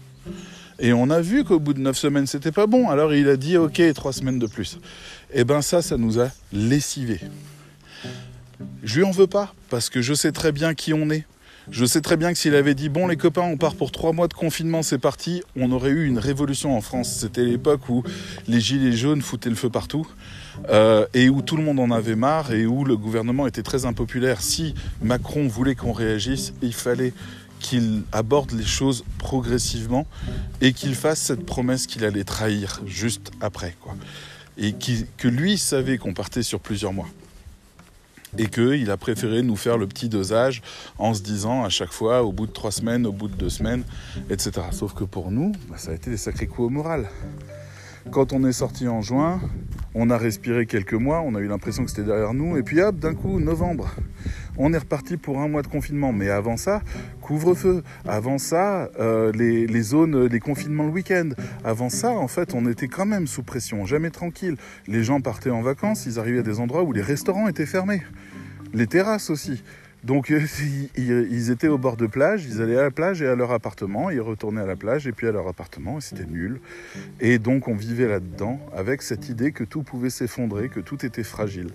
Et 0.78 0.92
on 0.92 1.10
a 1.10 1.20
vu 1.20 1.44
qu'au 1.44 1.58
bout 1.58 1.72
de 1.72 1.80
neuf 1.80 1.96
semaines 1.96 2.26
c'était 2.26 2.52
pas 2.52 2.66
bon, 2.66 2.88
alors 2.88 3.14
il 3.14 3.28
a 3.28 3.36
dit 3.36 3.56
ok, 3.56 3.82
trois 3.94 4.12
semaines 4.12 4.38
de 4.38 4.46
plus. 4.46 4.78
Et 5.32 5.40
eh 5.40 5.44
ben 5.44 5.60
ça, 5.62 5.82
ça 5.82 5.96
nous 5.96 6.20
a 6.20 6.30
lessivé. 6.52 7.20
Je 8.84 8.96
lui 8.96 9.04
en 9.04 9.10
veux 9.10 9.26
pas, 9.26 9.52
parce 9.70 9.90
que 9.90 10.02
je 10.02 10.14
sais 10.14 10.30
très 10.30 10.52
bien 10.52 10.74
qui 10.74 10.92
on 10.94 11.10
est. 11.10 11.24
Je 11.70 11.86
sais 11.86 12.02
très 12.02 12.18
bien 12.18 12.30
que 12.32 12.38
s'il 12.38 12.54
avait 12.54 12.74
dit 12.74 12.90
bon 12.90 13.06
les 13.06 13.16
copains 13.16 13.42
on 13.42 13.56
part 13.56 13.74
pour 13.74 13.90
trois 13.90 14.12
mois 14.12 14.28
de 14.28 14.34
confinement 14.34 14.82
c'est 14.82 14.98
parti, 14.98 15.42
on 15.56 15.72
aurait 15.72 15.90
eu 15.90 16.06
une 16.06 16.18
révolution 16.18 16.76
en 16.76 16.82
France. 16.82 17.10
C'était 17.20 17.44
l'époque 17.44 17.88
où 17.88 18.02
les 18.48 18.60
gilets 18.60 18.92
jaunes 18.92 19.22
foutaient 19.22 19.48
le 19.48 19.56
feu 19.56 19.70
partout 19.70 20.06
euh, 20.68 21.06
et 21.14 21.30
où 21.30 21.40
tout 21.40 21.56
le 21.56 21.62
monde 21.62 21.80
en 21.80 21.90
avait 21.90 22.16
marre 22.16 22.52
et 22.52 22.66
où 22.66 22.84
le 22.84 22.98
gouvernement 22.98 23.46
était 23.46 23.62
très 23.62 23.86
impopulaire. 23.86 24.42
Si 24.42 24.74
Macron 25.02 25.48
voulait 25.48 25.74
qu'on 25.74 25.92
réagisse, 25.92 26.52
il 26.60 26.74
fallait 26.74 27.14
qu'il 27.60 28.02
aborde 28.12 28.50
les 28.52 28.66
choses 28.66 29.02
progressivement 29.16 30.06
et 30.60 30.74
qu'il 30.74 30.94
fasse 30.94 31.20
cette 31.20 31.46
promesse 31.46 31.86
qu'il 31.86 32.04
allait 32.04 32.24
trahir 32.24 32.82
juste 32.84 33.30
après. 33.40 33.74
Et 34.58 34.74
que 35.16 35.28
lui 35.28 35.56
savait 35.56 35.96
qu'on 35.96 36.12
partait 36.12 36.42
sur 36.42 36.60
plusieurs 36.60 36.92
mois 36.92 37.08
et 38.38 38.46
qu'il 38.46 38.90
a 38.90 38.96
préféré 38.96 39.42
nous 39.42 39.56
faire 39.56 39.78
le 39.78 39.86
petit 39.86 40.08
dosage 40.08 40.62
en 40.98 41.14
se 41.14 41.22
disant 41.22 41.64
à 41.64 41.68
chaque 41.68 41.92
fois, 41.92 42.22
au 42.22 42.32
bout 42.32 42.46
de 42.46 42.52
trois 42.52 42.72
semaines, 42.72 43.06
au 43.06 43.12
bout 43.12 43.28
de 43.28 43.34
deux 43.34 43.50
semaines, 43.50 43.84
etc. 44.30 44.52
Sauf 44.72 44.94
que 44.94 45.04
pour 45.04 45.30
nous, 45.30 45.52
bah, 45.68 45.76
ça 45.78 45.90
a 45.90 45.94
été 45.94 46.10
des 46.10 46.16
sacrés 46.16 46.46
coups 46.46 46.66
au 46.66 46.70
moral. 46.70 47.08
Quand 48.10 48.32
on 48.32 48.44
est 48.44 48.52
sorti 48.52 48.86
en 48.86 49.00
juin, 49.00 49.40
on 49.94 50.10
a 50.10 50.18
respiré 50.18 50.66
quelques 50.66 50.94
mois, 50.94 51.22
on 51.22 51.34
a 51.34 51.40
eu 51.40 51.48
l'impression 51.48 51.84
que 51.84 51.90
c'était 51.90 52.04
derrière 52.04 52.34
nous, 52.34 52.56
et 52.56 52.62
puis 52.62 52.80
hop, 52.82 52.96
d'un 52.96 53.14
coup, 53.14 53.40
novembre, 53.40 53.88
on 54.56 54.72
est 54.72 54.78
reparti 54.78 55.16
pour 55.16 55.40
un 55.40 55.48
mois 55.48 55.62
de 55.62 55.68
confinement. 55.68 56.12
Mais 56.12 56.30
avant 56.30 56.56
ça, 56.56 56.82
couvre-feu. 57.20 57.82
Avant 58.06 58.38
ça, 58.38 58.90
euh, 58.98 59.32
les, 59.32 59.66
les, 59.66 59.82
zones, 59.82 60.26
les 60.26 60.40
confinements 60.40 60.84
le 60.84 60.92
week-end. 60.92 61.30
Avant 61.64 61.88
ça, 61.88 62.10
en 62.10 62.28
fait, 62.28 62.54
on 62.54 62.68
était 62.68 62.88
quand 62.88 63.06
même 63.06 63.26
sous 63.26 63.42
pression, 63.42 63.86
jamais 63.86 64.10
tranquille. 64.10 64.56
Les 64.86 65.04
gens 65.04 65.20
partaient 65.20 65.50
en 65.50 65.62
vacances, 65.62 66.06
ils 66.06 66.18
arrivaient 66.18 66.40
à 66.40 66.42
des 66.42 66.60
endroits 66.60 66.82
où 66.82 66.92
les 66.92 67.02
restaurants 67.02 67.48
étaient 67.48 67.66
fermés. 67.66 68.02
Les 68.72 68.86
terrasses 68.86 69.30
aussi. 69.30 69.62
Donc 70.04 70.30
ils 70.96 71.50
étaient 71.50 71.68
au 71.68 71.78
bord 71.78 71.96
de 71.96 72.06
plage, 72.06 72.44
ils 72.44 72.60
allaient 72.60 72.78
à 72.78 72.82
la 72.82 72.90
plage 72.90 73.22
et 73.22 73.26
à 73.26 73.34
leur 73.34 73.52
appartement, 73.52 74.10
ils 74.10 74.20
retournaient 74.20 74.60
à 74.60 74.66
la 74.66 74.76
plage 74.76 75.06
et 75.06 75.12
puis 75.12 75.26
à 75.26 75.32
leur 75.32 75.48
appartement, 75.48 75.98
et 75.98 76.00
c'était 76.02 76.26
nul. 76.26 76.60
Et 77.20 77.38
donc 77.38 77.68
on 77.68 77.74
vivait 77.74 78.06
là-dedans 78.06 78.60
avec 78.76 79.00
cette 79.00 79.30
idée 79.30 79.52
que 79.52 79.64
tout 79.64 79.82
pouvait 79.82 80.10
s'effondrer, 80.10 80.68
que 80.68 80.80
tout 80.80 81.06
était 81.06 81.24
fragile. 81.24 81.70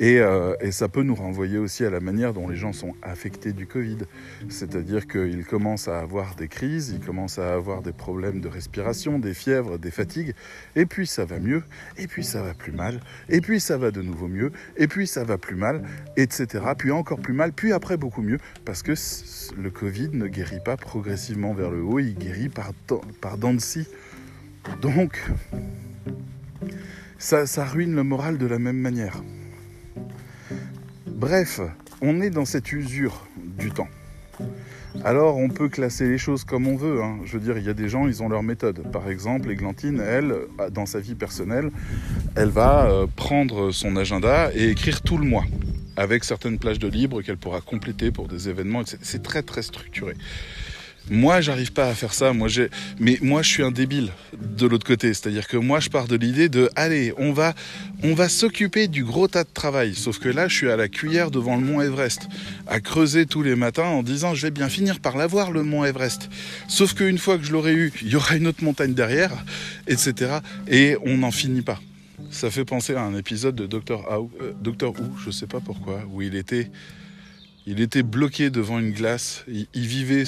Euh, 0.00 0.56
et, 0.60 0.72
ça 0.72 0.88
peut 0.88 1.02
nous 1.02 1.14
renvoyer 1.14 1.58
aussi 1.58 1.84
à 1.84 1.90
la 1.90 2.00
manière 2.00 2.32
dont 2.32 2.48
les 2.48 2.56
gens 2.56 2.72
sont 2.72 2.94
affectés 3.02 3.52
du 3.52 3.66
Covid. 3.66 3.98
C'est-à-dire 4.48 5.06
qu'ils 5.06 5.44
commencent 5.44 5.88
à 5.88 6.00
avoir 6.00 6.34
des 6.36 6.48
crises, 6.48 6.90
ils 6.94 7.04
commencent 7.04 7.38
à 7.38 7.52
avoir 7.52 7.82
des 7.82 7.92
problèmes 7.92 8.40
de 8.40 8.48
respiration, 8.48 9.18
des 9.18 9.34
fièvres, 9.34 9.78
des 9.78 9.90
fatigues, 9.90 10.34
et 10.74 10.86
puis 10.86 11.06
ça 11.06 11.24
va 11.24 11.38
mieux, 11.38 11.62
et 11.98 12.06
puis 12.06 12.24
ça 12.24 12.42
va 12.42 12.54
plus 12.54 12.72
mal, 12.72 13.00
et 13.28 13.40
puis 13.40 13.60
ça 13.60 13.76
va 13.76 13.90
de 13.90 14.00
nouveau 14.00 14.28
mieux, 14.28 14.52
et 14.76 14.88
puis 14.88 15.06
ça 15.06 15.24
va 15.24 15.36
plus 15.36 15.56
mal, 15.56 15.82
etc. 16.16 16.46
Puis 16.78 16.90
encore 16.90 17.20
plus 17.20 17.34
mal, 17.34 17.52
puis 17.52 17.72
après 17.72 17.98
beaucoup 17.98 18.22
mieux, 18.22 18.38
parce 18.64 18.82
que 18.82 18.94
le 19.60 19.70
Covid 19.70 20.10
ne 20.12 20.28
guérit 20.28 20.60
pas 20.64 20.76
progressivement 20.78 21.52
vers 21.52 21.70
le 21.70 21.82
haut, 21.82 21.98
il 21.98 22.14
guérit 22.14 22.48
par, 22.48 22.72
par 23.20 23.36
dents 23.36 23.54
de 23.54 23.60
scie. 23.60 23.86
Donc, 24.80 25.22
ça, 27.18 27.46
ça 27.46 27.64
ruine 27.66 27.94
le 27.94 28.02
moral 28.02 28.38
de 28.38 28.46
la 28.46 28.58
même 28.58 28.78
manière. 28.78 29.22
Bref, 31.20 31.60
on 32.00 32.22
est 32.22 32.30
dans 32.30 32.46
cette 32.46 32.72
usure 32.72 33.26
du 33.36 33.70
temps. 33.70 33.88
Alors 35.04 35.36
on 35.36 35.50
peut 35.50 35.68
classer 35.68 36.08
les 36.08 36.16
choses 36.16 36.44
comme 36.44 36.66
on 36.66 36.76
veut. 36.76 37.02
Hein. 37.02 37.18
Je 37.26 37.34
veux 37.34 37.40
dire, 37.40 37.58
il 37.58 37.64
y 37.66 37.68
a 37.68 37.74
des 37.74 37.90
gens, 37.90 38.06
ils 38.06 38.22
ont 38.22 38.30
leur 38.30 38.42
méthode. 38.42 38.90
Par 38.90 39.06
exemple, 39.10 39.50
Églantine, 39.50 40.00
elle, 40.00 40.34
dans 40.70 40.86
sa 40.86 40.98
vie 40.98 41.14
personnelle, 41.14 41.72
elle 42.36 42.48
va 42.48 42.86
euh, 42.86 43.06
prendre 43.16 43.70
son 43.70 43.96
agenda 43.96 44.50
et 44.54 44.70
écrire 44.70 45.02
tout 45.02 45.18
le 45.18 45.26
mois, 45.26 45.44
avec 45.94 46.24
certaines 46.24 46.58
plages 46.58 46.78
de 46.78 46.88
libre 46.88 47.20
qu'elle 47.20 47.36
pourra 47.36 47.60
compléter 47.60 48.10
pour 48.10 48.26
des 48.26 48.48
événements. 48.48 48.80
C'est 49.02 49.22
très 49.22 49.42
très 49.42 49.60
structuré. 49.60 50.14
Moi, 51.08 51.40
j'arrive 51.40 51.72
pas 51.72 51.88
à 51.88 51.94
faire 51.94 52.12
ça. 52.14 52.32
Moi, 52.32 52.48
j'ai, 52.48 52.68
mais 52.98 53.18
moi, 53.22 53.42
je 53.42 53.48
suis 53.48 53.62
un 53.62 53.70
débile 53.70 54.12
de 54.38 54.66
l'autre 54.66 54.86
côté. 54.86 55.12
C'est-à-dire 55.14 55.48
que 55.48 55.56
moi, 55.56 55.80
je 55.80 55.88
pars 55.88 56.06
de 56.06 56.16
l'idée 56.16 56.48
de, 56.48 56.70
allez, 56.76 57.12
on 57.16 57.32
va, 57.32 57.54
on 58.02 58.14
va 58.14 58.28
s'occuper 58.28 58.86
du 58.86 59.04
gros 59.04 59.26
tas 59.26 59.44
de 59.44 59.48
travail. 59.52 59.94
Sauf 59.94 60.18
que 60.18 60.28
là, 60.28 60.46
je 60.46 60.54
suis 60.54 60.70
à 60.70 60.76
la 60.76 60.88
cuillère 60.88 61.30
devant 61.30 61.56
le 61.56 61.64
mont 61.64 61.80
Everest, 61.80 62.28
à 62.66 62.80
creuser 62.80 63.26
tous 63.26 63.42
les 63.42 63.56
matins 63.56 63.84
en 63.84 64.02
disant, 64.02 64.34
je 64.34 64.42
vais 64.42 64.50
bien 64.50 64.68
finir 64.68 65.00
par 65.00 65.16
l'avoir 65.16 65.50
le 65.50 65.62
mont 65.62 65.84
Everest. 65.84 66.28
Sauf 66.68 66.94
qu'une 66.94 67.18
fois 67.18 67.38
que 67.38 67.44
je 67.44 67.52
l'aurai 67.52 67.74
eu, 67.74 67.92
il 68.02 68.08
y 68.08 68.16
aura 68.16 68.36
une 68.36 68.46
autre 68.46 68.62
montagne 68.62 68.94
derrière, 68.94 69.32
etc. 69.88 70.38
Et 70.68 70.96
on 71.04 71.18
n'en 71.18 71.32
finit 71.32 71.62
pas. 71.62 71.80
Ça 72.30 72.50
fait 72.50 72.64
penser 72.64 72.94
à 72.94 73.02
un 73.02 73.16
épisode 73.16 73.56
de 73.56 73.66
Doctor 73.66 74.06
Who, 74.08 74.30
euh, 74.40 74.52
Doctor 74.60 74.92
Who, 74.92 75.18
je 75.24 75.30
sais 75.30 75.46
pas 75.46 75.60
pourquoi, 75.60 76.04
où 76.12 76.22
il 76.22 76.36
était, 76.36 76.70
il 77.66 77.80
était 77.80 78.04
bloqué 78.04 78.50
devant 78.50 78.78
une 78.78 78.92
glace. 78.92 79.44
il, 79.48 79.66
il 79.74 79.86
vivait 79.86 80.24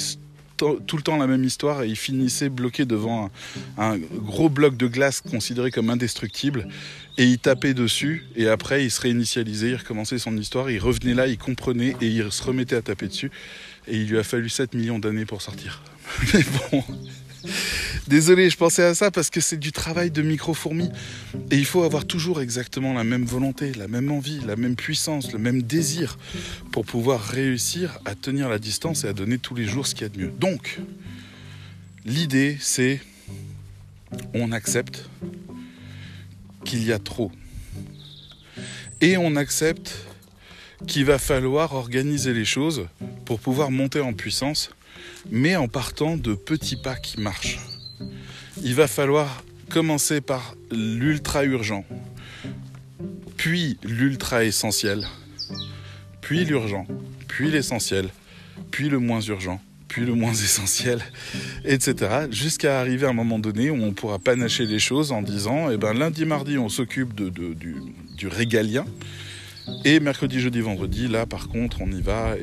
tout 0.86 0.96
le 0.96 1.02
temps 1.02 1.16
la 1.16 1.26
même 1.26 1.44
histoire 1.44 1.82
et 1.82 1.88
il 1.88 1.96
finissait 1.96 2.48
bloqué 2.48 2.84
devant 2.84 3.30
un, 3.78 3.98
gros 3.98 4.48
bloc 4.48 4.76
de 4.76 4.86
glace 4.86 5.20
considéré 5.20 5.70
comme 5.70 5.90
indestructible 5.90 6.68
et 7.18 7.24
il 7.24 7.38
tapait 7.38 7.74
dessus 7.74 8.26
et 8.36 8.48
après 8.48 8.84
il 8.84 8.90
se 8.90 9.00
réinitialisait, 9.00 9.70
il 9.70 9.76
recommençait 9.76 10.18
son 10.18 10.36
histoire, 10.36 10.70
il 10.70 10.78
revenait 10.78 11.14
là, 11.14 11.26
il 11.26 11.38
comprenait 11.38 11.96
et 12.00 12.06
il 12.06 12.30
se 12.32 12.42
remettait 12.42 12.76
à 12.76 12.82
taper 12.82 13.08
dessus 13.08 13.30
et 13.88 13.96
il 13.96 14.08
lui 14.08 14.18
a 14.18 14.24
fallu 14.24 14.48
7 14.48 14.74
millions 14.74 14.98
d'années 14.98 15.26
pour 15.26 15.42
sortir. 15.42 15.82
Mais 16.34 16.44
bon, 16.70 16.84
Désolé, 18.08 18.50
je 18.50 18.56
pensais 18.56 18.82
à 18.82 18.94
ça 18.94 19.10
parce 19.10 19.30
que 19.30 19.40
c'est 19.40 19.56
du 19.56 19.72
travail 19.72 20.10
de 20.10 20.22
micro-fourmi. 20.22 20.90
Et 21.50 21.56
il 21.56 21.64
faut 21.64 21.82
avoir 21.82 22.04
toujours 22.04 22.40
exactement 22.40 22.92
la 22.94 23.04
même 23.04 23.24
volonté, 23.24 23.72
la 23.72 23.88
même 23.88 24.10
envie, 24.10 24.40
la 24.46 24.56
même 24.56 24.76
puissance, 24.76 25.32
le 25.32 25.38
même 25.38 25.62
désir 25.62 26.18
pour 26.72 26.84
pouvoir 26.84 27.20
réussir 27.20 27.98
à 28.04 28.14
tenir 28.14 28.48
la 28.48 28.58
distance 28.58 29.04
et 29.04 29.08
à 29.08 29.12
donner 29.12 29.38
tous 29.38 29.54
les 29.54 29.64
jours 29.64 29.86
ce 29.86 29.94
qu'il 29.94 30.02
y 30.02 30.06
a 30.06 30.08
de 30.08 30.18
mieux. 30.18 30.32
Donc, 30.38 30.80
l'idée, 32.04 32.56
c'est 32.60 33.00
on 34.34 34.52
accepte 34.52 35.08
qu'il 36.64 36.84
y 36.84 36.92
a 36.92 36.98
trop. 36.98 37.32
Et 39.00 39.16
on 39.16 39.36
accepte 39.36 39.96
qu'il 40.86 41.04
va 41.04 41.18
falloir 41.18 41.74
organiser 41.74 42.32
les 42.32 42.44
choses 42.44 42.86
pour 43.24 43.40
pouvoir 43.40 43.70
monter 43.70 44.00
en 44.00 44.12
puissance, 44.12 44.70
mais 45.30 45.56
en 45.56 45.68
partant 45.68 46.16
de 46.16 46.34
petits 46.34 46.76
pas 46.76 46.96
qui 46.96 47.20
marchent. 47.20 47.60
Il 48.62 48.74
va 48.74 48.86
falloir 48.86 49.44
commencer 49.70 50.20
par 50.20 50.54
l'ultra 50.70 51.44
urgent, 51.44 51.84
puis 53.36 53.78
l'ultra 53.82 54.44
essentiel, 54.44 55.06
puis 56.20 56.44
l'urgent, 56.44 56.86
puis 57.28 57.50
l'essentiel, 57.50 58.10
puis 58.70 58.88
le 58.88 58.98
moins 58.98 59.20
urgent, 59.20 59.60
puis 59.88 60.04
le 60.04 60.14
moins 60.14 60.32
essentiel, 60.48 61.00
etc. 61.64 62.26
Jusqu'à 62.30 62.80
arriver 62.80 63.06
à 63.06 63.10
un 63.10 63.14
moment 63.14 63.38
donné 63.38 63.70
où 63.70 63.82
on 63.82 63.92
pourra 63.92 64.18
panacher 64.18 64.66
les 64.66 64.78
choses 64.78 65.12
en 65.12 65.22
disant, 65.22 65.70
eh 65.70 65.76
ben, 65.76 65.92
lundi, 65.92 66.24
mardi, 66.24 66.58
on 66.58 66.68
s'occupe 66.68 67.14
de, 67.14 67.28
du, 67.28 67.54
du, 68.16 68.28
régalien. 68.28 68.84
Et 69.84 70.00
mercredi, 70.00 70.40
jeudi, 70.40 70.60
vendredi, 70.60 71.08
là 71.08 71.26
par 71.26 71.48
contre, 71.48 71.80
on 71.80 71.90
y 71.90 72.00
va 72.00 72.36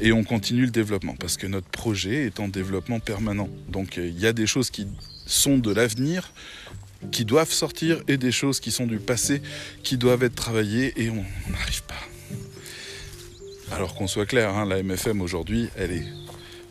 et, 0.00 0.12
on 0.12 0.24
continue 0.24 0.62
le 0.62 0.70
développement 0.70 1.14
parce 1.18 1.36
que 1.36 1.46
notre 1.46 1.68
projet 1.68 2.26
est 2.26 2.40
en 2.40 2.48
développement 2.48 3.00
permanent. 3.00 3.48
Donc 3.68 3.96
il 3.96 4.18
y 4.18 4.26
a 4.26 4.32
des 4.32 4.46
choses 4.46 4.70
qui 4.70 4.86
sont 5.26 5.58
de 5.58 5.72
l'avenir, 5.72 6.32
qui 7.10 7.24
doivent 7.24 7.52
sortir 7.52 8.02
et 8.08 8.16
des 8.16 8.32
choses 8.32 8.60
qui 8.60 8.70
sont 8.70 8.86
du 8.86 8.98
passé, 8.98 9.42
qui 9.82 9.96
doivent 9.96 10.22
être 10.22 10.34
travaillées 10.34 10.92
et 10.96 11.10
on 11.10 11.24
n'arrive 11.50 11.82
pas. 11.84 12.08
Alors 13.74 13.94
qu'on 13.94 14.06
soit 14.06 14.26
clair, 14.26 14.56
hein, 14.56 14.66
la 14.66 14.82
MFM 14.82 15.20
aujourd'hui, 15.20 15.68
elle 15.76 15.92
est 15.92 16.06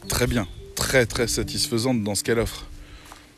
très 0.08 0.28
bien, 0.28 0.48
très 0.76 1.06
très 1.06 1.28
satisfaisante 1.28 2.04
dans 2.04 2.16
ce 2.16 2.24
qu'elle 2.24 2.40
offre. 2.40 2.66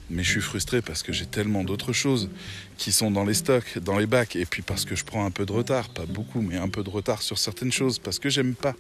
Mais 0.09 0.23
je 0.23 0.31
suis 0.31 0.41
frustré 0.41 0.81
parce 0.81 1.03
que 1.03 1.13
j'ai 1.13 1.25
tellement 1.25 1.63
d'autres 1.63 1.93
choses 1.93 2.29
qui 2.77 2.91
sont 2.91 3.11
dans 3.11 3.25
les 3.25 3.33
stocks, 3.33 3.77
dans 3.79 3.99
les 3.99 4.07
bacs, 4.07 4.35
et 4.35 4.45
puis 4.45 4.61
parce 4.61 4.85
que 4.85 4.95
je 4.95 5.03
prends 5.03 5.25
un 5.25 5.31
peu 5.31 5.45
de 5.45 5.51
retard, 5.51 5.89
pas 5.89 6.05
beaucoup, 6.05 6.41
mais 6.41 6.57
un 6.57 6.69
peu 6.69 6.83
de 6.83 6.89
retard 6.89 7.21
sur 7.21 7.37
certaines 7.37 7.71
choses, 7.71 7.99
parce 7.99 8.19
que 8.19 8.29
j'aime 8.29 8.55
pas 8.55 8.75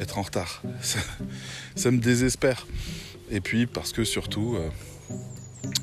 être 0.00 0.18
en 0.18 0.22
retard. 0.22 0.62
Ça, 1.76 1.90
me 1.90 1.98
désespère. 1.98 2.66
Et 3.30 3.40
puis 3.40 3.66
parce 3.66 3.92
que 3.92 4.04
surtout, 4.04 4.56
euh, 4.56 4.68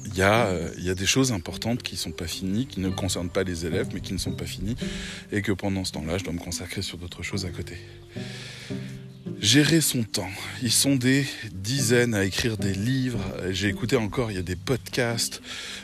il 0.06 0.16
y, 0.16 0.22
euh, 0.22 0.70
y, 0.78 0.90
a 0.90 0.96
des 0.96 1.06
choses 1.06 1.32
importantes 1.32 1.82
qui 1.82 1.96
ne 1.96 2.00
sont 2.00 2.12
pas 2.12 2.28
finies, 2.28 2.68
qui 2.68 2.80
ne 2.80 2.90
concernent 2.90 3.30
pas 3.30 3.44
les 3.44 3.66
élèves, 3.66 3.90
mais 3.94 4.00
qui 4.00 4.14
ne 4.14 4.20
sont 4.20 4.34
pas 4.34 4.46
finies, 4.46 4.76
et 5.32 5.42
que 5.42 5.52
pendant 5.52 5.84
ce 5.84 5.92
temps-là, 5.94 6.18
je 6.18 6.24
dois 6.24 6.34
me 6.34 6.40
consacrer 6.40 6.82
sur 6.82 6.98
d'autres 6.98 7.24
choses 7.24 7.46
à 7.46 7.50
côté. 7.50 7.78
Gérer 9.44 9.82
son 9.82 10.04
temps. 10.04 10.32
Ils 10.62 10.72
sont 10.72 10.96
des 10.96 11.26
dizaines 11.52 12.16
à 12.16 12.24
écrire 12.24 12.56
des 12.56 12.72
livres. 12.72 13.20
J'ai 13.52 13.68
écouté 13.68 13.98
encore, 13.98 14.32
il 14.32 14.36
y 14.36 14.40
a 14.40 14.42
des 14.42 14.56
podcasts. 14.56 15.42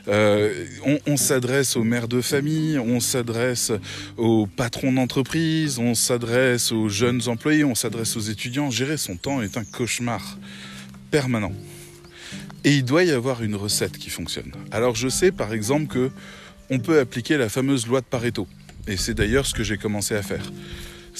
Euh, 0.07 0.65
on, 1.05 1.17
s'adresse 1.17 1.75
aux 1.75 1.83
mères 1.83 2.07
de 2.07 2.21
famille, 2.21 2.79
on 2.79 3.01
s'adresse 3.01 3.73
aux 4.15 4.47
patrons 4.47 4.93
d'entreprise, 4.93 5.77
on 5.77 5.93
s'adresse 5.93 6.71
aux 6.71 6.87
jeunes 6.87 7.27
employés, 7.27 7.65
on 7.65 7.75
s'adresse 7.75 8.15
aux 8.15 8.21
étudiants. 8.21 8.71
Gérer 8.71 8.95
son 8.95 9.17
temps 9.17 9.41
est 9.41 9.57
un 9.57 9.65
cauchemar 9.65 10.37
permanent. 11.11 11.51
Et 12.63 12.77
il 12.77 12.85
doit 12.85 13.03
y 13.03 13.11
avoir 13.11 13.43
une 13.43 13.55
recette 13.55 13.97
qui 13.97 14.09
fonctionne. 14.09 14.53
Alors 14.71 14.95
je 14.95 15.09
sais 15.09 15.33
par 15.33 15.51
exemple 15.51 15.87
que 15.87 16.11
on 16.69 16.79
peut 16.79 16.97
appliquer 16.97 17.35
la 17.35 17.49
fameuse 17.49 17.87
loi 17.87 17.99
de 17.99 18.05
Pareto. 18.05 18.47
Et 18.87 18.95
c'est 18.95 19.15
d'ailleurs 19.15 19.45
ce 19.45 19.53
que 19.53 19.63
j'ai 19.63 19.77
commencé 19.77 20.15
à 20.15 20.21
faire. 20.21 20.49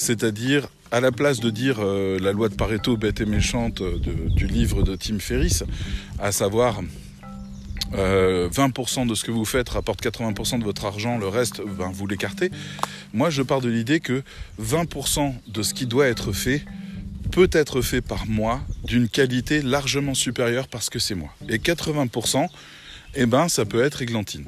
C'est-à-dire, 0.00 0.66
à 0.92 1.00
la 1.00 1.12
place 1.12 1.40
de 1.40 1.50
dire 1.50 1.76
euh, 1.80 2.18
la 2.18 2.32
loi 2.32 2.48
de 2.48 2.54
Pareto 2.54 2.96
bête 2.96 3.20
et 3.20 3.26
méchante 3.26 3.82
euh, 3.82 3.98
du 3.98 4.46
livre 4.46 4.82
de 4.82 4.96
Tim 4.96 5.18
Ferriss, 5.18 5.62
à 6.18 6.32
savoir 6.32 6.80
euh, 7.92 8.48
20% 8.48 9.06
de 9.06 9.14
ce 9.14 9.24
que 9.24 9.30
vous 9.30 9.44
faites 9.44 9.68
rapporte 9.68 10.02
80% 10.02 10.58
de 10.58 10.64
votre 10.64 10.86
argent, 10.86 11.18
le 11.18 11.28
reste, 11.28 11.60
ben, 11.60 11.90
vous 11.92 12.06
l'écartez. 12.06 12.50
Moi, 13.12 13.28
je 13.28 13.42
pars 13.42 13.60
de 13.60 13.68
l'idée 13.68 14.00
que 14.00 14.22
20% 14.58 15.34
de 15.46 15.62
ce 15.62 15.74
qui 15.74 15.84
doit 15.84 16.06
être 16.06 16.32
fait 16.32 16.64
peut 17.30 17.50
être 17.52 17.82
fait 17.82 18.00
par 18.00 18.26
moi 18.26 18.62
d'une 18.84 19.06
qualité 19.06 19.60
largement 19.60 20.14
supérieure 20.14 20.66
parce 20.68 20.88
que 20.88 20.98
c'est 20.98 21.14
moi. 21.14 21.28
Et 21.50 21.58
80%, 21.58 22.46
eh 23.16 23.26
ben, 23.26 23.50
ça 23.50 23.66
peut 23.66 23.82
être 23.82 24.00
Églantine. 24.00 24.46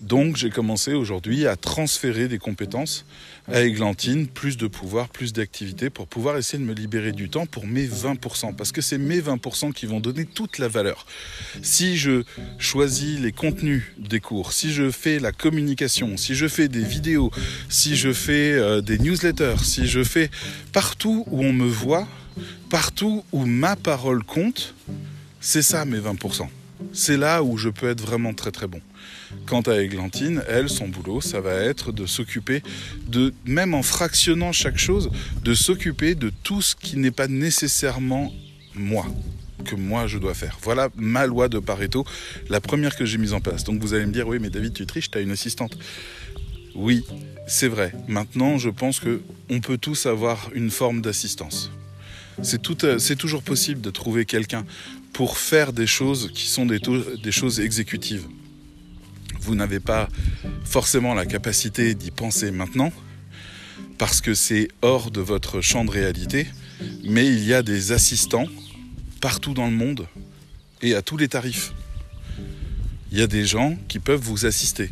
Donc 0.00 0.36
j'ai 0.36 0.50
commencé 0.50 0.94
aujourd'hui 0.94 1.46
à 1.46 1.56
transférer 1.56 2.28
des 2.28 2.38
compétences 2.38 3.04
à 3.52 3.62
Églantine, 3.62 4.26
plus 4.26 4.56
de 4.56 4.66
pouvoir, 4.66 5.08
plus 5.08 5.32
d'activité 5.32 5.90
pour 5.90 6.06
pouvoir 6.06 6.36
essayer 6.36 6.62
de 6.62 6.68
me 6.68 6.74
libérer 6.74 7.12
du 7.12 7.30
temps 7.30 7.46
pour 7.46 7.66
mes 7.66 7.86
20%. 7.86 8.54
Parce 8.54 8.72
que 8.72 8.80
c'est 8.80 8.98
mes 8.98 9.20
20% 9.20 9.72
qui 9.72 9.86
vont 9.86 10.00
donner 10.00 10.26
toute 10.26 10.58
la 10.58 10.68
valeur. 10.68 11.06
Si 11.62 11.96
je 11.96 12.24
choisis 12.58 13.18
les 13.20 13.32
contenus 13.32 13.84
des 13.96 14.20
cours, 14.20 14.52
si 14.52 14.72
je 14.72 14.90
fais 14.90 15.18
la 15.18 15.32
communication, 15.32 16.16
si 16.16 16.34
je 16.34 16.46
fais 16.46 16.68
des 16.68 16.84
vidéos, 16.84 17.30
si 17.68 17.96
je 17.96 18.12
fais 18.12 18.52
euh, 18.52 18.80
des 18.80 18.98
newsletters, 18.98 19.64
si 19.64 19.86
je 19.86 20.04
fais 20.04 20.30
partout 20.72 21.24
où 21.30 21.42
on 21.42 21.52
me 21.52 21.68
voit, 21.68 22.06
partout 22.68 23.24
où 23.32 23.46
ma 23.46 23.76
parole 23.76 24.22
compte, 24.24 24.74
c'est 25.40 25.62
ça 25.62 25.84
mes 25.84 25.98
20%. 25.98 26.48
C'est 26.92 27.16
là 27.16 27.42
où 27.42 27.56
je 27.56 27.68
peux 27.68 27.88
être 27.88 28.00
vraiment 28.00 28.34
très 28.34 28.50
très 28.50 28.66
bon. 28.66 28.80
Quant 29.46 29.60
à 29.62 29.80
Églantine, 29.80 30.42
elle, 30.48 30.68
son 30.68 30.88
boulot, 30.88 31.20
ça 31.20 31.40
va 31.40 31.54
être 31.54 31.92
de 31.92 32.06
s'occuper 32.06 32.62
de, 33.06 33.34
même 33.44 33.74
en 33.74 33.82
fractionnant 33.82 34.52
chaque 34.52 34.78
chose, 34.78 35.10
de 35.42 35.54
s'occuper 35.54 36.14
de 36.14 36.30
tout 36.42 36.62
ce 36.62 36.74
qui 36.74 36.96
n'est 36.96 37.10
pas 37.10 37.28
nécessairement 37.28 38.32
moi 38.74 39.06
que 39.64 39.74
moi 39.74 40.06
je 40.06 40.18
dois 40.18 40.34
faire. 40.34 40.58
Voilà 40.62 40.88
ma 40.96 41.26
loi 41.26 41.48
de 41.48 41.58
Pareto, 41.58 42.04
la 42.48 42.60
première 42.60 42.96
que 42.96 43.04
j'ai 43.04 43.18
mise 43.18 43.32
en 43.32 43.40
place. 43.40 43.64
Donc 43.64 43.80
vous 43.80 43.94
allez 43.94 44.06
me 44.06 44.12
dire, 44.12 44.26
oui 44.28 44.38
mais 44.40 44.50
David, 44.50 44.72
tu 44.72 44.86
triches, 44.86 45.10
tu 45.10 45.18
as 45.18 45.20
une 45.20 45.32
assistante. 45.32 45.76
Oui, 46.74 47.04
c'est 47.46 47.68
vrai. 47.68 47.92
Maintenant, 48.06 48.56
je 48.56 48.70
pense 48.70 49.00
que 49.00 49.20
on 49.50 49.60
peut 49.60 49.78
tous 49.78 50.06
avoir 50.06 50.50
une 50.54 50.70
forme 50.70 51.00
d'assistance. 51.00 51.70
C'est 52.42 52.60
c'est 52.98 53.16
toujours 53.16 53.42
possible 53.42 53.80
de 53.80 53.90
trouver 53.90 54.24
quelqu'un 54.24 54.64
pour 55.12 55.38
faire 55.38 55.72
des 55.72 55.86
choses 55.86 56.30
qui 56.32 56.46
sont 56.46 56.66
des, 56.66 56.80
choses 57.32 57.60
exécutives 57.60 58.26
vous 59.40 59.54
n'avez 59.54 59.80
pas 59.80 60.08
forcément 60.64 61.14
la 61.14 61.24
capacité 61.24 61.94
d'y 61.94 62.10
penser 62.10 62.50
maintenant, 62.50 62.92
parce 63.96 64.20
que 64.20 64.34
c'est 64.34 64.68
hors 64.82 65.10
de 65.10 65.20
votre 65.20 65.60
champ 65.60 65.86
de 65.86 65.90
réalité, 65.90 66.46
mais 67.04 67.26
il 67.26 67.44
y 67.44 67.54
a 67.54 67.62
des 67.62 67.92
assistants 67.92 68.46
partout 69.22 69.54
dans 69.54 69.66
le 69.66 69.72
monde 69.72 70.06
et 70.82 70.94
à 70.94 71.02
tous 71.02 71.16
les 71.16 71.28
tarifs. 71.28 71.72
Il 73.10 73.18
y 73.18 73.22
a 73.22 73.26
des 73.26 73.46
gens 73.46 73.76
qui 73.88 74.00
peuvent 74.00 74.20
vous 74.20 74.44
assister, 74.44 74.90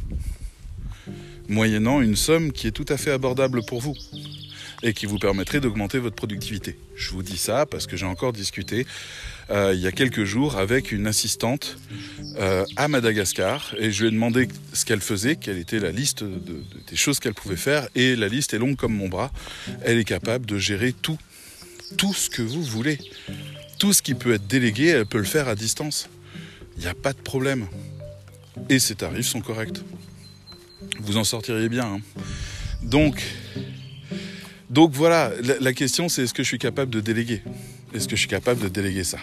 moyennant 1.49 2.01
une 2.01 2.17
somme 2.17 2.51
qui 2.51 2.67
est 2.67 2.73
tout 2.73 2.87
à 2.89 2.97
fait 2.97 3.11
abordable 3.11 3.63
pour 3.67 3.81
vous 3.81 3.95
et 4.83 4.95
qui 4.95 5.07
vous 5.07 5.19
permettrait 5.19 5.61
d'augmenter 5.61 5.99
votre 5.99 6.17
productivité. 6.17 6.79
Je 6.95 7.11
vous 7.11 7.23
dis 7.23 7.37
ça 7.37 7.67
parce 7.67 7.87
que 7.87 7.97
j'ai 7.97 8.07
encore 8.07 8.33
discuté 8.33 8.87
euh, 9.51 9.73
il 9.75 9.81
y 9.81 9.87
a 9.87 9.93
quelques 9.93 10.25
jours 10.25 10.57
avec 10.57 10.91
une 10.91 11.07
assistante 11.07 11.79
euh, 12.39 12.65
à 12.75 12.89
Madagascar 12.89 13.75
et 13.79 13.93
je 13.93 14.03
lui 14.03 14.09
ai 14.09 14.11
demandé 14.11 14.49
ce 14.73 14.85
qu'elle 14.85 15.01
faisait, 15.01 15.37
quelle 15.37 15.59
était 15.59 15.79
la 15.79 15.93
liste 15.93 16.25
de, 16.25 16.31
de, 16.31 16.63
des 16.89 16.97
choses 16.97 17.21
qu'elle 17.21 17.35
pouvait 17.35 17.57
faire 17.57 17.89
et 17.95 18.17
la 18.17 18.27
liste 18.27 18.55
est 18.55 18.59
longue 18.59 18.77
comme 18.77 18.95
mon 18.95 19.09
bras. 19.09 19.31
Elle 19.83 19.99
est 19.99 20.05
capable 20.05 20.47
de 20.47 20.59
gérer 20.59 20.93
tout, 20.93 21.19
tout 21.97 22.13
ce 22.13 22.29
que 22.29 22.43
vous 22.43 22.63
voulez. 22.63 22.99
Tout 23.79 23.93
ce 23.93 24.03
qui 24.03 24.15
peut 24.15 24.35
être 24.35 24.47
délégué, 24.47 24.87
elle 24.87 25.07
peut 25.07 25.19
le 25.19 25.25
faire 25.25 25.49
à 25.49 25.55
distance. 25.55 26.09
Il 26.77 26.83
n'y 26.83 26.89
a 26.89 26.95
pas 26.95 27.13
de 27.13 27.21
problème. 27.21 27.67
Et 28.69 28.79
ses 28.79 28.95
tarifs 28.97 29.27
sont 29.27 29.41
corrects. 29.41 29.81
Vous 31.01 31.19
en 31.19 31.25
sortiriez 31.25 31.69
bien. 31.69 31.85
Hein. 31.85 32.01
Donc, 32.83 33.23
voilà, 34.71 35.31
la 35.61 35.73
question 35.73 36.09
c'est 36.09 36.23
est-ce 36.23 36.35
que 36.35 36.43
je 36.43 36.49
suis 36.49 36.59
capable 36.59 36.91
de 36.91 37.01
déléguer? 37.01 37.43
Est-ce 37.97 38.09
que 38.09 38.15
je 38.15 38.21
suis 38.21 38.29
capable 38.29 38.61
de 38.61 38.69
déléguer 38.69 39.05
ça? 39.05 39.17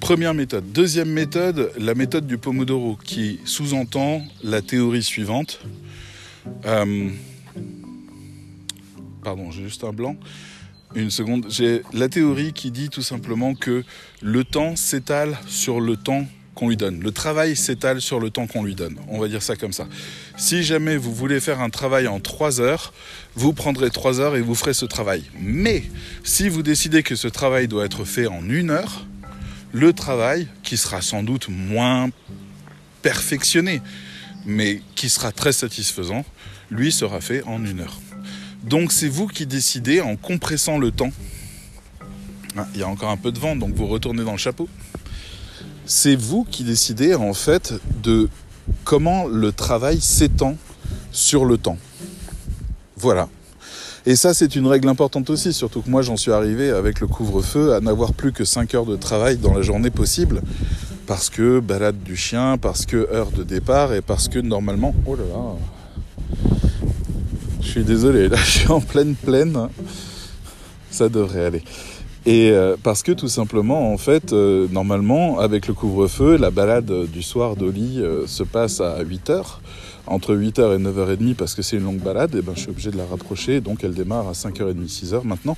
Première 0.00 0.32
méthode. 0.32 0.72
Deuxième 0.72 1.10
méthode, 1.10 1.72
la 1.76 1.94
méthode 1.94 2.26
du 2.26 2.38
Pomodoro, 2.38 2.96
qui 3.04 3.38
sous-entend 3.44 4.22
la 4.42 4.62
théorie 4.62 5.02
suivante. 5.02 5.60
Euh, 6.64 7.10
pardon, 9.22 9.50
j'ai 9.50 9.64
juste 9.64 9.84
un 9.84 9.92
blanc. 9.92 10.16
Une 10.94 11.10
seconde. 11.10 11.48
J'ai 11.50 11.82
la 11.92 12.08
théorie 12.08 12.54
qui 12.54 12.70
dit 12.70 12.88
tout 12.88 13.02
simplement 13.02 13.54
que 13.54 13.84
le 14.22 14.42
temps 14.42 14.74
s'étale 14.74 15.36
sur 15.46 15.78
le 15.78 15.98
temps 15.98 16.24
lui 16.66 16.76
donne. 16.76 17.00
Le 17.00 17.12
travail 17.12 17.54
s'étale 17.54 18.00
sur 18.00 18.18
le 18.18 18.30
temps 18.30 18.48
qu'on 18.48 18.64
lui 18.64 18.74
donne. 18.74 18.96
On 19.08 19.20
va 19.20 19.28
dire 19.28 19.42
ça 19.42 19.54
comme 19.54 19.72
ça. 19.72 19.86
Si 20.36 20.64
jamais 20.64 20.96
vous 20.96 21.14
voulez 21.14 21.38
faire 21.38 21.60
un 21.60 21.70
travail 21.70 22.08
en 22.08 22.18
3 22.18 22.60
heures, 22.60 22.92
vous 23.36 23.52
prendrez 23.52 23.90
3 23.90 24.18
heures 24.18 24.34
et 24.34 24.40
vous 24.40 24.56
ferez 24.56 24.74
ce 24.74 24.86
travail. 24.86 25.22
Mais 25.38 25.84
si 26.24 26.48
vous 26.48 26.64
décidez 26.64 27.04
que 27.04 27.14
ce 27.14 27.28
travail 27.28 27.68
doit 27.68 27.84
être 27.84 28.04
fait 28.04 28.26
en 28.26 28.48
une 28.48 28.70
heure, 28.70 29.06
le 29.72 29.92
travail, 29.92 30.48
qui 30.64 30.76
sera 30.76 31.02
sans 31.02 31.22
doute 31.22 31.48
moins 31.48 32.10
perfectionné, 33.02 33.82
mais 34.46 34.82
qui 34.96 35.10
sera 35.10 35.30
très 35.30 35.52
satisfaisant, 35.52 36.24
lui 36.70 36.90
sera 36.90 37.20
fait 37.20 37.42
en 37.44 37.64
une 37.64 37.80
heure. 37.80 38.00
Donc 38.64 38.92
c'est 38.92 39.08
vous 39.08 39.26
qui 39.28 39.46
décidez 39.46 40.00
en 40.00 40.16
compressant 40.16 40.78
le 40.78 40.90
temps. 40.90 41.12
Ah, 42.56 42.66
il 42.74 42.80
y 42.80 42.82
a 42.82 42.88
encore 42.88 43.10
un 43.10 43.16
peu 43.16 43.30
de 43.30 43.38
vent, 43.38 43.54
donc 43.54 43.74
vous 43.74 43.86
retournez 43.86 44.24
dans 44.24 44.32
le 44.32 44.38
chapeau. 44.38 44.68
C'est 45.90 46.16
vous 46.16 46.44
qui 46.44 46.64
décidez 46.64 47.14
en 47.14 47.32
fait 47.32 47.72
de 48.02 48.28
comment 48.84 49.26
le 49.26 49.52
travail 49.52 50.02
s'étend 50.02 50.54
sur 51.12 51.46
le 51.46 51.56
temps. 51.56 51.78
Voilà. 52.98 53.30
Et 54.04 54.14
ça, 54.14 54.34
c'est 54.34 54.54
une 54.54 54.66
règle 54.66 54.86
importante 54.88 55.30
aussi, 55.30 55.54
surtout 55.54 55.80
que 55.80 55.88
moi, 55.88 56.02
j'en 56.02 56.18
suis 56.18 56.30
arrivé 56.30 56.68
avec 56.68 57.00
le 57.00 57.06
couvre-feu 57.06 57.72
à 57.72 57.80
n'avoir 57.80 58.12
plus 58.12 58.32
que 58.32 58.44
5 58.44 58.74
heures 58.74 58.84
de 58.84 58.96
travail 58.96 59.38
dans 59.38 59.54
la 59.54 59.62
journée 59.62 59.88
possible. 59.88 60.42
Parce 61.06 61.30
que 61.30 61.58
balade 61.58 62.02
du 62.02 62.16
chien, 62.16 62.58
parce 62.58 62.84
que 62.84 63.08
heure 63.10 63.30
de 63.30 63.42
départ 63.42 63.94
et 63.94 64.02
parce 64.02 64.28
que 64.28 64.38
normalement. 64.38 64.94
Oh 65.06 65.16
là 65.16 65.24
là. 65.24 65.56
Je 67.62 67.66
suis 67.66 67.84
désolé, 67.84 68.28
là, 68.28 68.36
je 68.36 68.58
suis 68.58 68.68
en 68.68 68.82
pleine 68.82 69.14
plaine. 69.14 69.56
Ça 70.90 71.08
devrait 71.08 71.46
aller. 71.46 71.62
Et 72.26 72.50
euh, 72.50 72.76
parce 72.82 73.02
que 73.02 73.12
tout 73.12 73.28
simplement, 73.28 73.92
en 73.92 73.98
fait, 73.98 74.32
euh, 74.32 74.66
normalement, 74.70 75.38
avec 75.38 75.66
le 75.66 75.74
couvre-feu, 75.74 76.36
la 76.36 76.50
balade 76.50 77.06
du 77.10 77.22
soir 77.22 77.56
d'Oli 77.56 78.00
euh, 78.00 78.26
se 78.26 78.42
passe 78.42 78.80
à 78.80 79.00
8 79.00 79.30
heures 79.30 79.60
entre 80.08 80.34
8h 80.34 80.74
et 80.74 80.82
9h30 80.82 81.34
parce 81.34 81.54
que 81.54 81.62
c'est 81.62 81.76
une 81.76 81.84
longue 81.84 82.00
balade, 82.00 82.34
et 82.34 82.42
ben 82.42 82.52
je 82.54 82.60
suis 82.60 82.70
obligé 82.70 82.90
de 82.90 82.96
la 82.96 83.06
rapprocher, 83.06 83.60
donc 83.60 83.84
elle 83.84 83.94
démarre 83.94 84.28
à 84.28 84.32
5h30, 84.32 84.88
6h 84.88 85.24
maintenant, 85.24 85.56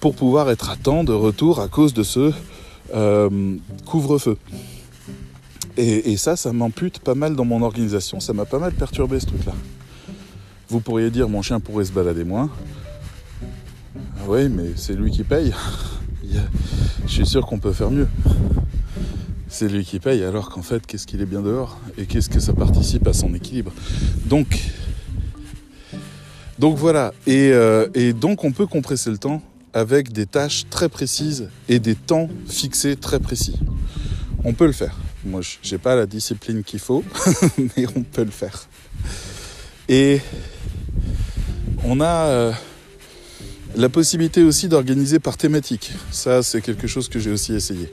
pour 0.00 0.14
pouvoir 0.14 0.50
être 0.50 0.70
à 0.70 0.76
temps 0.76 1.04
de 1.04 1.12
retour 1.12 1.60
à 1.60 1.68
cause 1.68 1.94
de 1.94 2.02
ce 2.02 2.32
euh, 2.94 3.56
couvre-feu. 3.86 4.36
Et, 5.76 6.18
ça, 6.18 6.36
ça 6.36 6.52
m'ampute 6.52 6.98
pas 6.98 7.14
mal 7.14 7.34
dans 7.34 7.46
mon 7.46 7.62
organisation, 7.62 8.20
ça 8.20 8.34
m'a 8.34 8.44
pas 8.44 8.58
mal 8.58 8.72
perturbé 8.72 9.18
ce 9.18 9.26
truc-là. 9.26 9.54
Vous 10.68 10.80
pourriez 10.80 11.10
dire 11.10 11.26
mon 11.26 11.40
chien 11.40 11.58
pourrait 11.58 11.86
se 11.86 11.92
balader 11.92 12.24
moins. 12.24 12.50
Oui, 14.26 14.48
mais 14.48 14.72
c'est 14.76 14.94
lui 14.94 15.10
qui 15.10 15.24
paye. 15.24 15.52
Je 17.06 17.08
suis 17.08 17.26
sûr 17.26 17.46
qu'on 17.46 17.58
peut 17.58 17.72
faire 17.72 17.90
mieux 17.90 18.08
c'est 19.50 19.68
lui 19.68 19.84
qui 19.84 19.98
paye, 19.98 20.22
alors 20.22 20.48
qu'en 20.48 20.62
fait, 20.62 20.86
qu'est-ce 20.86 21.06
qu'il 21.06 21.20
est 21.20 21.26
bien 21.26 21.42
dehors 21.42 21.78
et 21.98 22.06
qu'est-ce 22.06 22.30
que 22.30 22.40
ça 22.40 22.52
participe 22.52 23.06
à 23.06 23.12
son 23.12 23.34
équilibre. 23.34 23.72
Donc, 24.24 24.58
donc 26.58 26.78
voilà, 26.78 27.12
et, 27.26 27.50
euh, 27.52 28.12
donc 28.12 28.44
on 28.44 28.52
peut 28.52 28.66
compresser 28.66 29.10
le 29.10 29.18
temps 29.18 29.42
avec 29.72 30.12
des 30.12 30.26
tâches 30.26 30.66
très 30.70 30.88
précises 30.88 31.48
et 31.68 31.78
des 31.78 31.94
temps 31.94 32.28
fixés 32.48 32.96
très 32.96 33.18
précis. 33.18 33.58
On 34.44 34.52
peut 34.52 34.66
le 34.66 34.72
faire. 34.72 34.96
Moi, 35.24 35.40
j'ai 35.62 35.78
pas 35.78 35.96
la 35.96 36.06
discipline 36.06 36.62
qu'il 36.62 36.78
faut, 36.78 37.04
mais 37.58 37.86
on 37.96 38.02
peut 38.02 38.24
le 38.24 38.30
faire. 38.30 38.68
Et 39.88 40.20
on 41.84 42.00
a 42.00 42.26
euh, 42.26 42.52
la 43.76 43.88
possibilité 43.88 44.42
aussi 44.42 44.68
d'organiser 44.68 45.18
par 45.18 45.36
thématique. 45.36 45.92
Ça, 46.10 46.42
c'est 46.42 46.60
quelque 46.60 46.86
chose 46.86 47.08
que 47.08 47.18
j'ai 47.18 47.30
aussi 47.30 47.54
essayé. 47.54 47.92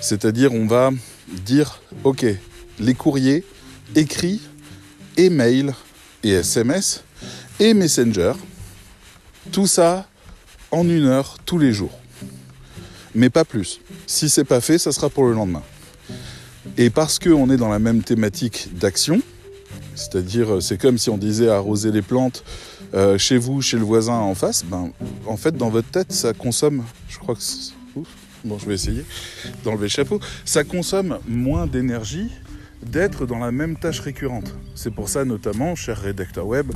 C'est-à-dire, 0.00 0.52
on 0.52 0.66
va 0.66 0.90
dire, 1.44 1.80
OK, 2.04 2.24
les 2.80 2.94
courriers 2.94 3.44
écrits, 3.94 4.40
et 5.18 5.28
mails 5.28 5.74
et 6.22 6.30
SMS 6.30 7.02
et 7.60 7.74
Messenger, 7.74 8.32
tout 9.52 9.66
ça 9.66 10.06
en 10.70 10.88
une 10.88 11.06
heure 11.06 11.36
tous 11.44 11.58
les 11.58 11.72
jours. 11.72 11.98
Mais 13.14 13.28
pas 13.28 13.44
plus. 13.44 13.80
Si 14.06 14.28
c'est 14.30 14.44
pas 14.44 14.60
fait, 14.60 14.78
ça 14.78 14.92
sera 14.92 15.10
pour 15.10 15.24
le 15.24 15.34
lendemain. 15.34 15.62
Et 16.76 16.88
parce 16.88 17.18
qu'on 17.18 17.50
est 17.50 17.56
dans 17.56 17.68
la 17.68 17.80
même 17.80 18.02
thématique 18.02 18.68
d'action, 18.74 19.20
c'est-à-dire 19.96 20.62
c'est 20.62 20.78
comme 20.78 20.98
si 20.98 21.10
on 21.10 21.18
disait 21.18 21.48
arroser 21.48 21.90
les 21.90 22.02
plantes 22.02 22.44
euh, 22.94 23.18
chez 23.18 23.38
vous, 23.38 23.60
chez 23.60 23.76
le 23.76 23.84
voisin 23.84 24.14
en 24.14 24.34
face, 24.34 24.64
ben, 24.64 24.90
en 25.26 25.36
fait 25.36 25.56
dans 25.56 25.68
votre 25.68 25.88
tête 25.88 26.12
ça 26.12 26.32
consomme, 26.32 26.84
je 27.08 27.18
crois 27.18 27.34
que 27.34 27.40
je 28.44 28.66
vais 28.66 28.74
essayer 28.74 29.04
d'enlever 29.64 29.88
le 29.96 30.18
ça 30.44 30.64
consomme 30.64 31.18
moins 31.26 31.66
d'énergie 31.66 32.30
d'être 32.82 33.26
dans 33.26 33.38
la 33.38 33.50
même 33.50 33.76
tâche 33.76 34.00
récurrente. 34.00 34.54
C'est 34.74 34.92
pour 34.92 35.08
ça 35.08 35.24
notamment, 35.24 35.74
cher 35.74 35.98
rédacteur 35.98 36.46
web, 36.46 36.70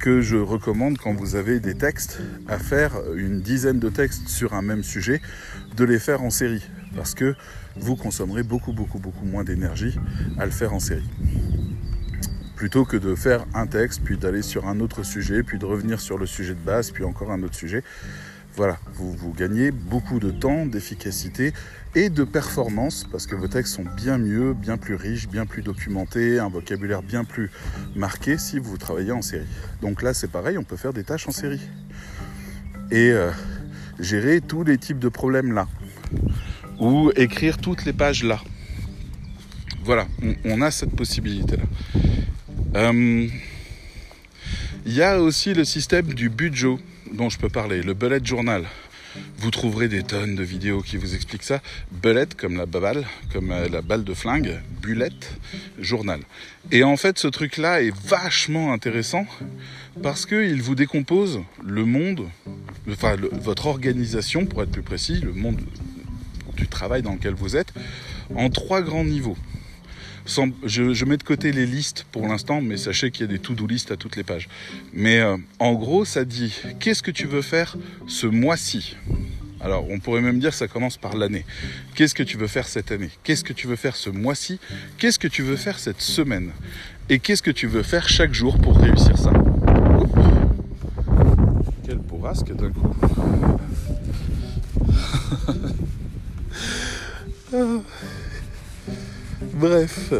que 0.00 0.20
je 0.20 0.36
recommande 0.36 0.98
quand 0.98 1.14
vous 1.14 1.36
avez 1.36 1.60
des 1.60 1.74
textes 1.74 2.18
à 2.48 2.58
faire 2.58 2.92
une 3.14 3.40
dizaine 3.40 3.78
de 3.78 3.88
textes 3.88 4.28
sur 4.28 4.54
un 4.54 4.62
même 4.62 4.82
sujet, 4.82 5.20
de 5.76 5.84
les 5.84 5.98
faire 5.98 6.22
en 6.22 6.30
série. 6.30 6.62
Parce 6.96 7.14
que 7.14 7.34
vous 7.76 7.96
consommerez 7.96 8.42
beaucoup, 8.42 8.72
beaucoup, 8.72 8.98
beaucoup 8.98 9.24
moins 9.24 9.44
d'énergie 9.44 9.96
à 10.38 10.44
le 10.44 10.50
faire 10.50 10.74
en 10.74 10.80
série. 10.80 11.08
Plutôt 12.56 12.84
que 12.84 12.96
de 12.96 13.14
faire 13.14 13.44
un 13.54 13.66
texte, 13.66 14.02
puis 14.04 14.16
d'aller 14.16 14.42
sur 14.42 14.68
un 14.68 14.80
autre 14.80 15.02
sujet, 15.02 15.42
puis 15.42 15.58
de 15.58 15.64
revenir 15.64 16.00
sur 16.00 16.18
le 16.18 16.26
sujet 16.26 16.54
de 16.54 16.60
base, 16.60 16.90
puis 16.90 17.04
encore 17.04 17.32
un 17.32 17.42
autre 17.42 17.56
sujet. 17.56 17.82
Voilà, 18.56 18.78
vous, 18.94 19.32
gagnez 19.32 19.72
beaucoup 19.72 20.20
de 20.20 20.30
temps, 20.30 20.64
d'efficacité 20.64 21.52
et 21.96 22.08
de 22.08 22.22
performance 22.22 23.04
parce 23.10 23.26
que 23.26 23.34
vos 23.34 23.48
textes 23.48 23.74
sont 23.74 23.84
bien 23.96 24.16
mieux, 24.16 24.54
bien 24.54 24.76
plus 24.76 24.94
riches, 24.94 25.26
bien 25.26 25.44
plus 25.44 25.62
documentés, 25.62 26.38
un 26.38 26.48
vocabulaire 26.48 27.02
bien 27.02 27.24
plus 27.24 27.50
marqué 27.96 28.38
si 28.38 28.60
vous 28.60 28.78
travaillez 28.78 29.10
en 29.10 29.22
série. 29.22 29.46
Donc 29.82 30.02
là, 30.02 30.14
c'est 30.14 30.30
pareil, 30.30 30.56
on 30.56 30.62
peut 30.62 30.76
faire 30.76 30.92
des 30.92 31.02
tâches 31.02 31.26
en 31.26 31.32
série 31.32 31.60
et 32.92 33.10
euh, 33.10 33.32
gérer 33.98 34.40
tous 34.40 34.62
les 34.62 34.78
types 34.78 35.00
de 35.00 35.08
problèmes 35.08 35.52
là 35.52 35.66
ou 36.78 37.10
écrire 37.16 37.58
toutes 37.58 37.84
les 37.84 37.92
pages 37.92 38.22
là. 38.22 38.40
Voilà, 39.82 40.06
on, 40.44 40.62
a 40.62 40.70
cette 40.70 40.94
possibilité 40.94 41.56
là. 41.56 41.64
Euh, 42.74 43.28
il 44.84 44.92
y 44.92 45.02
a 45.02 45.20
aussi 45.20 45.54
le 45.54 45.64
système 45.64 46.12
du 46.12 46.28
budget 46.28 46.76
dont 47.12 47.28
je 47.28 47.38
peux 47.38 47.48
parler, 47.48 47.82
le 47.82 47.94
bullet 47.94 48.18
journal. 48.24 48.64
Vous 49.38 49.52
trouverez 49.52 49.86
des 49.86 50.02
tonnes 50.02 50.34
de 50.34 50.42
vidéos 50.42 50.82
qui 50.82 50.96
vous 50.96 51.14
expliquent 51.14 51.44
ça. 51.44 51.62
Bullet 51.92 52.26
comme 52.36 52.56
la 52.56 52.66
balle, 52.66 53.04
comme 53.32 53.52
euh, 53.52 53.68
la 53.68 53.80
balle 53.80 54.02
de 54.02 54.12
flingue, 54.12 54.58
bullet, 54.82 55.12
journal. 55.78 56.20
Et 56.72 56.82
en 56.82 56.96
fait, 56.96 57.16
ce 57.16 57.28
truc-là 57.28 57.80
est 57.80 57.94
vachement 57.94 58.72
intéressant 58.72 59.24
parce 60.02 60.26
qu'il 60.26 60.60
vous 60.60 60.74
décompose 60.74 61.42
le 61.62 61.84
monde, 61.84 62.28
enfin 62.90 63.14
votre 63.30 63.66
organisation, 63.66 64.46
pour 64.46 64.64
être 64.64 64.72
plus 64.72 64.82
précis, 64.82 65.20
le 65.20 65.32
monde 65.32 65.60
du 66.56 66.66
travail 66.66 67.02
dans 67.02 67.12
lequel 67.12 67.34
vous 67.34 67.54
êtes, 67.54 67.72
en 68.34 68.50
trois 68.50 68.82
grands 68.82 69.04
niveaux. 69.04 69.36
Je, 70.26 71.04
mets 71.04 71.16
de 71.16 71.22
côté 71.22 71.52
les 71.52 71.66
listes 71.66 72.06
pour 72.10 72.26
l'instant, 72.26 72.60
mais 72.60 72.76
sachez 72.76 73.10
qu'il 73.10 73.26
y 73.26 73.28
a 73.28 73.32
des 73.32 73.38
to-do 73.38 73.66
listes 73.66 73.90
à 73.90 73.96
toutes 73.96 74.16
les 74.16 74.22
pages. 74.22 74.48
Mais 74.92 75.20
euh, 75.20 75.36
en 75.58 75.74
gros, 75.74 76.04
ça 76.04 76.24
dit 76.24 76.54
qu'est-ce 76.80 77.02
que 77.02 77.10
tu 77.10 77.26
veux 77.26 77.42
faire 77.42 77.76
ce 78.06 78.26
mois-ci? 78.26 78.96
Alors, 79.60 79.86
on 79.88 79.98
pourrait 79.98 80.20
même 80.20 80.40
dire 80.40 80.50
que 80.50 80.56
ça 80.56 80.68
commence 80.68 80.98
par 80.98 81.16
l'année. 81.16 81.46
Qu'est-ce 81.94 82.14
que 82.14 82.22
tu 82.22 82.36
veux 82.36 82.48
faire 82.48 82.68
cette 82.68 82.92
année? 82.92 83.10
Qu'est-ce 83.22 83.44
que 83.44 83.54
tu 83.54 83.66
veux 83.66 83.76
faire 83.76 83.96
ce 83.96 84.10
mois-ci? 84.10 84.58
Qu'est-ce 84.98 85.18
que 85.18 85.28
tu 85.28 85.42
veux 85.42 85.56
faire 85.56 85.78
cette 85.78 86.02
semaine? 86.02 86.50
Et 87.08 87.18
qu'est-ce 87.18 87.42
que 87.42 87.50
tu 87.50 87.66
veux 87.66 87.82
faire 87.82 88.08
chaque 88.08 88.34
jour 88.34 88.58
pour 88.58 88.78
réussir 88.78 89.16
ça? 89.16 89.32
Quelle 91.86 91.98
bourrasque 91.98 92.54
d'un 92.54 92.70
coup 92.70 92.94
Bref. 99.64 100.12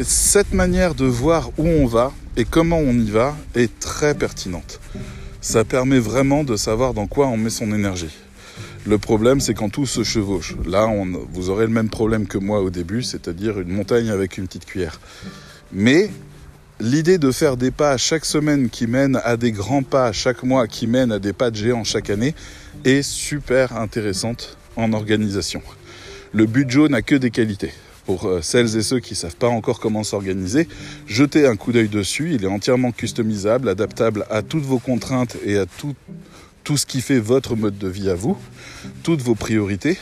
Cette 0.00 0.52
manière 0.52 0.94
de 0.94 1.06
voir 1.06 1.48
où 1.56 1.66
on 1.66 1.86
va 1.86 2.12
et 2.36 2.44
comment 2.44 2.76
on 2.76 2.92
y 2.92 3.10
va 3.10 3.34
est 3.54 3.78
très 3.78 4.14
pertinente 4.14 4.80
ça 5.40 5.62
permet 5.62 5.98
vraiment 5.98 6.42
de 6.42 6.56
savoir 6.56 6.94
dans 6.94 7.06
quoi 7.06 7.28
on 7.28 7.36
met 7.36 7.48
son 7.48 7.72
énergie. 7.74 8.16
Le 8.86 8.96
problème, 8.96 9.40
c'est 9.40 9.54
quand 9.54 9.70
tout 9.70 9.84
se 9.84 10.02
chevauche. 10.02 10.56
Là, 10.66 10.86
on, 10.86 11.06
vous 11.32 11.50
aurez 11.50 11.64
le 11.66 11.72
même 11.72 11.90
problème 11.90 12.26
que 12.26 12.38
moi 12.38 12.60
au 12.60 12.68
début, 12.70 13.02
c'est-à-dire 13.02 13.60
une 13.60 13.68
montagne 13.68 14.10
avec 14.10 14.38
une 14.38 14.46
petite 14.46 14.64
cuillère. 14.64 15.00
Mais 15.70 16.10
l'idée 16.80 17.16
de 17.18 17.30
faire 17.30 17.58
des 17.58 17.70
pas 17.70 17.98
chaque 17.98 18.24
semaine 18.24 18.70
qui 18.70 18.86
mènent 18.86 19.20
à 19.24 19.36
des 19.36 19.52
grands 19.52 19.82
pas 19.82 20.12
chaque 20.12 20.42
mois, 20.42 20.66
qui 20.66 20.86
mènent 20.86 21.12
à 21.12 21.18
des 21.18 21.32
pas 21.32 21.50
de 21.50 21.56
géants 21.56 21.84
chaque 21.84 22.08
année, 22.08 22.34
est 22.84 23.02
super 23.02 23.76
intéressante 23.76 24.56
en 24.76 24.92
organisation. 24.94 25.62
Le 26.34 26.46
budget 26.46 26.88
n'a 26.88 27.00
que 27.00 27.14
des 27.14 27.30
qualités 27.30 27.72
pour 28.06 28.26
euh, 28.26 28.42
celles 28.42 28.76
et 28.76 28.82
ceux 28.82 28.98
qui 28.98 29.12
ne 29.12 29.18
savent 29.18 29.36
pas 29.36 29.46
encore 29.48 29.78
comment 29.78 30.02
s'organiser, 30.02 30.66
jetez 31.06 31.46
un 31.46 31.54
coup 31.54 31.70
d'œil 31.70 31.88
dessus. 31.88 32.32
Il 32.34 32.42
est 32.42 32.48
entièrement 32.48 32.90
customisable, 32.90 33.68
adaptable 33.68 34.26
à 34.30 34.42
toutes 34.42 34.64
vos 34.64 34.80
contraintes 34.80 35.36
et 35.44 35.56
à 35.58 35.64
tout, 35.66 36.76
ce 36.76 36.86
qui 36.86 37.00
fait 37.02 37.20
votre 37.20 37.54
mode 37.54 37.78
de 37.78 37.86
vie 37.86 38.10
à 38.10 38.16
vous, 38.16 38.36
toutes 39.04 39.22
vos 39.22 39.36
priorités, 39.36 39.96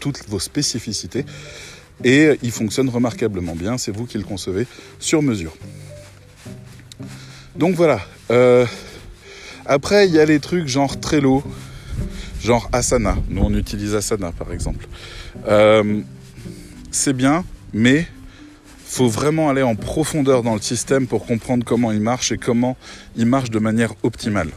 toutes 0.00 0.28
vos 0.28 0.40
spécificités. 0.40 1.24
Et 2.02 2.30
il 2.42 2.50
fonctionne 2.50 2.88
remarquablement 2.88 3.54
bien, 3.54 3.78
c'est 3.78 3.92
vous 3.92 4.06
qui 4.06 4.18
le 4.18 4.24
concevez 4.24 4.66
sur 4.98 5.22
mesure. 5.22 5.56
Donc 7.54 7.76
voilà. 7.76 8.00
Euh, 8.32 8.66
après, 9.64 10.08
il 10.08 10.12
y 10.12 10.18
a 10.18 10.24
les 10.24 10.40
trucs 10.40 10.66
genre 10.66 10.98
Trello, 10.98 11.44
genre 12.42 12.68
Asana. 12.72 13.16
Nous, 13.28 13.42
on 13.42 13.54
utilise 13.54 13.94
Asana, 13.94 14.32
par 14.32 14.52
exemple. 14.52 14.86
Euh, 15.48 16.00
c'est 16.90 17.12
bien, 17.12 17.44
mais 17.72 18.06
faut 18.84 19.08
vraiment 19.08 19.48
aller 19.48 19.62
en 19.62 19.74
profondeur 19.74 20.42
dans 20.42 20.54
le 20.54 20.60
système 20.60 21.06
pour 21.06 21.24
comprendre 21.24 21.64
comment 21.64 21.92
il 21.92 22.00
marche 22.00 22.32
et 22.32 22.36
comment 22.36 22.76
il 23.16 23.26
marche 23.26 23.50
de 23.50 23.58
manière 23.58 23.94
optimale. 24.02 24.50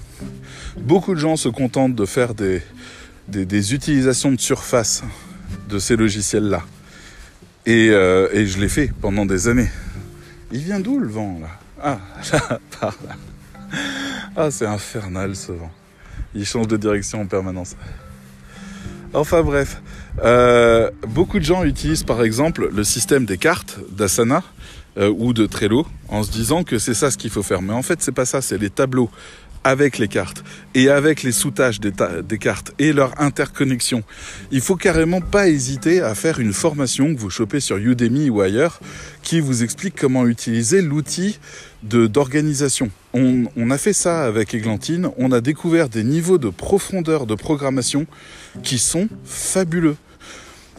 Beaucoup 0.78 1.16
de 1.16 1.20
gens 1.20 1.38
se 1.38 1.48
contentent 1.48 1.96
de 1.96 2.06
faire 2.06 2.34
des, 2.34 2.62
des, 3.30 3.74
utilisations 3.74 4.34
de 4.34 4.40
surface 4.40 5.04
de 5.70 5.80
ces 5.80 5.96
logiciels-là. 5.96 6.64
Et, 7.66 7.90
euh, 7.92 8.28
et, 8.34 8.46
je 8.46 8.60
l'ai 8.60 8.68
fait 8.68 8.92
pendant 9.02 9.26
des 9.26 9.48
années. 9.48 9.70
Il 10.52 10.60
vient 10.60 10.82
d'où 10.82 11.00
le 11.00 11.08
vent 11.08 11.40
là? 11.42 11.50
Ah, 11.82 12.00
là, 12.34 12.60
par 12.80 12.98
là. 13.08 13.16
ah, 14.36 14.52
c'est 14.52 14.66
infernal 14.66 15.36
ce 15.36 15.54
vent. 15.54 15.72
Il 16.36 16.46
change 16.46 16.68
de 16.68 16.78
direction 16.78 17.22
en 17.22 17.26
permanence. 17.28 17.76
Enfin 19.14 19.44
bref, 19.44 19.82
euh, 20.24 20.92
beaucoup 21.08 21.40
de 21.40 21.46
gens 21.46 21.64
utilisent 21.64 22.04
par 22.04 22.22
exemple 22.22 22.70
le 22.74 22.84
système 22.84 23.26
des 23.26 23.38
cartes 23.38 23.80
d'Asana 23.90 24.44
euh, 24.98 25.14
ou 25.18 25.34
de 25.34 25.46
Trello 25.46 25.88
en 26.10 26.24
se 26.24 26.32
disant 26.32 26.64
que 26.64 26.80
c'est 26.80 26.94
ça 26.94 27.12
ce 27.12 27.18
qu'il 27.18 27.30
faut 27.30 27.44
faire. 27.44 27.62
Mais 27.62 27.74
en 27.74 27.82
fait, 27.82 28.02
c'est 28.02 28.12
pas 28.12 28.26
ça, 28.26 28.42
c'est 28.42 28.58
les 28.58 28.70
tableaux 28.70 29.10
avec 29.66 29.98
les 29.98 30.08
cartes 30.08 30.44
et 30.76 30.90
avec 30.90 31.24
les 31.24 31.32
soutages 31.32 31.80
des, 31.82 31.92
des, 32.24 32.38
cartes 32.38 32.72
et 32.78 32.94
leur 32.94 33.20
interconnexion. 33.20 34.04
Il 34.52 34.62
faut 34.62 34.76
carrément 34.76 35.22
pas 35.22 35.50
hésiter 35.50 36.02
à 36.02 36.14
faire 36.14 36.40
une 36.40 36.54
formation 36.54 37.14
que 37.14 37.20
vous 37.20 37.32
chopez 37.32 37.60
sur 37.60 37.78
Udemy 37.78 38.30
ou 38.30 38.42
ailleurs 38.42 38.80
qui 39.24 39.40
vous 39.40 39.64
explique 39.64 39.96
comment 40.00 40.28
utiliser 40.28 40.84
l'outil 40.84 41.40
d'organisation. 41.82 42.92
On, 43.14 43.46
on, 43.58 43.72
a 43.72 43.78
fait 43.78 43.94
ça 43.94 44.24
avec 44.24 44.54
Églantine, 44.54 45.10
on 45.18 45.32
a 45.32 45.42
découvert 45.42 45.90
des 45.90 46.04
niveaux 46.04 46.38
de 46.38 46.50
profondeur 46.50 47.26
de 47.26 47.34
programmation 47.34 48.06
qui 48.62 48.78
sont 48.78 49.10
fabuleux 49.24 49.96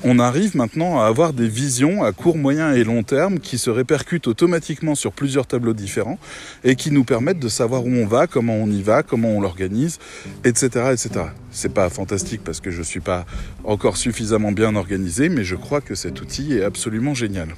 on 0.04 0.18
arrive 0.18 0.56
maintenant 0.56 1.00
à 1.00 1.06
avoir 1.06 1.32
des 1.32 1.48
visions 1.48 2.04
à 2.04 2.12
court, 2.12 2.37
moyen 2.37 2.72
et 2.72 2.85
long 2.85 3.02
terme 3.02 3.38
qui 3.38 3.56
se 3.56 3.70
répercutent 3.70 4.26
automatiquement 4.26 4.94
sur 4.94 5.12
plusieurs 5.12 5.46
tableaux 5.46 5.72
différents 5.72 6.18
et 6.64 6.76
qui 6.76 6.90
nous 6.90 7.04
permettent 7.04 7.38
de 7.38 7.48
savoir 7.48 7.85
où 7.85 7.90
on 7.90 8.06
va, 8.06 8.26
comment 8.26 8.54
on 8.54 8.66
y 8.66 8.82
va, 8.82 9.02
comment 9.02 9.30
on 9.30 9.40
l'organise, 9.40 9.98
etc., 10.44 10.66
etc. 10.92 11.26
C'est 11.50 11.72
pas 11.72 11.88
fantastique 11.88 12.42
parce 12.44 12.61
que 12.61 12.70
je 12.70 12.82
suis 12.82 13.00
pas 13.00 13.24
encore 13.64 13.96
suffisamment 13.96 14.52
bien 14.52 14.76
organisé, 14.76 15.28
mais 15.28 15.44
je 15.44 15.56
crois 15.56 15.80
que 15.80 15.94
cet 15.94 16.20
outil 16.20 16.54
est 16.54 16.62
absolument 16.62 17.14
génial. 17.14 17.48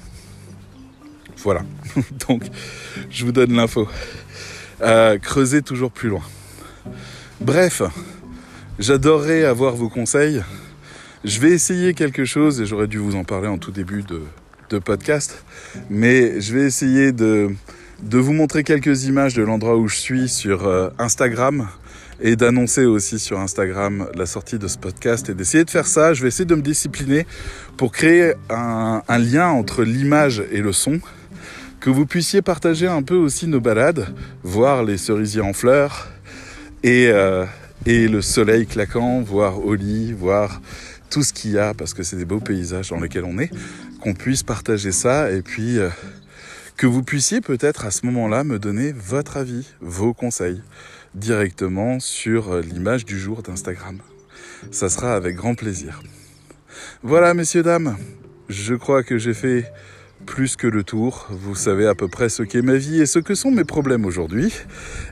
Voilà. 1.37 1.61
Donc, 2.27 2.43
je 3.09 3.25
vous 3.25 3.31
donne 3.31 3.53
l'info. 3.53 3.87
Creusez 5.21 5.61
toujours 5.61 5.91
plus 5.91 6.09
loin. 6.09 6.23
Bref, 7.41 7.81
j'adorerais 8.79 9.43
avoir 9.43 9.75
vos 9.75 9.89
conseils. 9.89 10.41
Je 11.25 11.41
vais 11.41 11.51
essayer 11.51 11.93
quelque 11.93 12.23
chose 12.23 12.61
et 12.61 12.65
j'aurais 12.65 12.87
dû 12.87 12.97
vous 12.97 13.15
en 13.15 13.25
parler 13.25 13.49
en 13.49 13.57
tout 13.57 13.71
début 13.71 14.03
de, 14.03 14.79
podcast, 14.79 15.43
mais 15.89 16.39
je 16.39 16.53
vais 16.53 16.63
essayer 16.63 17.11
de, 17.11 17.49
de, 18.03 18.17
vous 18.17 18.31
montrer 18.31 18.63
quelques 18.63 19.03
images 19.03 19.33
de 19.33 19.41
l'endroit 19.41 19.75
où 19.75 19.89
je 19.89 19.97
suis 19.97 20.29
sur 20.29 20.65
euh, 20.65 20.89
Instagram 20.97 21.67
et 22.21 22.37
d'annoncer 22.37 22.85
aussi 22.85 23.19
sur 23.19 23.39
Instagram 23.39 24.07
la 24.15 24.25
sortie 24.25 24.59
de 24.59 24.67
ce 24.69 24.77
podcast 24.77 25.27
et 25.27 25.33
d'essayer 25.33 25.65
de 25.65 25.69
faire 25.69 25.87
ça. 25.87 26.13
Je 26.13 26.21
vais 26.21 26.29
essayer 26.29 26.45
de 26.45 26.55
me 26.55 26.61
discipliner 26.61 27.25
pour 27.75 27.91
créer 27.91 28.33
un, 28.49 29.01
un 29.05 29.17
lien 29.17 29.47
entre 29.47 29.83
l'image 29.83 30.41
et 30.51 30.61
le 30.61 30.71
son, 30.71 31.01
que 31.81 31.89
vous 31.89 32.05
puissiez 32.05 32.41
partager 32.41 32.87
un 32.87 33.01
peu 33.01 33.15
aussi 33.15 33.47
nos 33.47 33.59
balades, 33.59 34.13
voir 34.43 34.83
les 34.83 34.97
cerisiers 34.97 35.41
en 35.41 35.51
fleurs 35.51 36.07
et, 36.83 37.07
euh, 37.09 37.45
et 37.85 38.07
le 38.07 38.21
soleil 38.21 38.67
claquant, 38.67 39.19
voir 39.19 39.65
Oli, 39.65 40.13
voir 40.13 40.61
tout 41.09 41.23
ce 41.23 41.33
qu'il 41.33 41.51
y 41.51 41.57
a, 41.57 41.73
parce 41.73 41.93
que 41.93 42.03
c'est 42.03 42.15
des 42.15 42.25
beaux 42.25 42.39
paysages 42.39 42.89
dans 42.89 42.99
lesquels 42.99 43.25
on 43.25 43.37
est, 43.39 43.51
qu'on 44.01 44.13
puisse 44.13 44.43
partager 44.43 44.91
ça 44.91 45.31
et 45.31 45.41
puis 45.41 45.77
euh, 45.77 45.89
que 46.77 46.87
vous 46.87 47.03
puissiez 47.03 47.41
peut-être 47.41 47.85
à 47.85 47.91
ce 47.91 48.05
moment-là 48.05 48.43
me 48.43 48.59
donner 48.59 48.93
votre 48.93 49.37
avis, 49.37 49.67
vos 49.81 50.13
conseils 50.13 50.61
directement 51.15 51.99
sur 51.99 52.53
euh, 52.53 52.61
l'image 52.61 53.05
du 53.05 53.19
jour 53.19 53.41
d'Instagram. 53.41 53.97
Ça 54.71 54.89
sera 54.89 55.15
avec 55.15 55.35
grand 55.35 55.55
plaisir. 55.55 56.01
Voilà, 57.03 57.33
messieurs, 57.33 57.63
dames, 57.63 57.97
je 58.47 58.75
crois 58.75 59.03
que 59.03 59.17
j'ai 59.17 59.33
fait 59.33 59.71
plus 60.25 60.55
que 60.55 60.67
le 60.67 60.83
tour. 60.83 61.27
Vous 61.31 61.55
savez 61.55 61.87
à 61.87 61.95
peu 61.95 62.07
près 62.07 62.29
ce 62.29 62.43
qu'est 62.43 62.61
ma 62.61 62.75
vie 62.75 63.01
et 63.01 63.05
ce 63.05 63.19
que 63.19 63.35
sont 63.35 63.51
mes 63.51 63.63
problèmes 63.63 64.05
aujourd'hui 64.05 64.53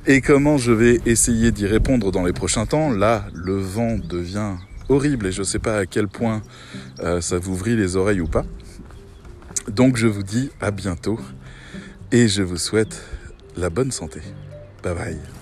et 0.05 0.21
comment 0.21 0.57
je 0.57 0.71
vais 0.71 0.99
essayer 1.05 1.51
d'y 1.51 1.65
répondre 1.65 2.12
dans 2.12 2.23
les 2.23 2.33
prochains 2.33 2.65
temps. 2.65 2.91
Là, 2.91 3.25
le 3.33 3.57
vent 3.57 3.97
devient 3.97 4.55
horrible 4.89 5.28
et 5.28 5.32
je 5.32 5.39
ne 5.39 5.45
sais 5.45 5.60
pas 5.60 5.80
à 5.80 5.86
quel 5.86 6.08
point 6.08 6.41
euh, 7.00 7.21
ça 7.21 7.38
vous 7.38 7.56
vrille 7.56 7.76
les 7.76 7.95
oreilles 7.95 8.21
ou 8.21 8.28
pas. 8.28 8.45
Donc 9.69 9.97
je 9.97 10.08
vous 10.08 10.23
dis 10.23 10.50
à 10.62 10.71
bientôt 10.71 11.19
et 12.12 12.28
je 12.28 12.41
vous 12.41 12.58
souhaite 12.58 13.04
la 13.56 13.69
bonne 13.69 13.91
santé. 13.91 14.21
Bye 14.84 14.95
bye. 14.95 15.37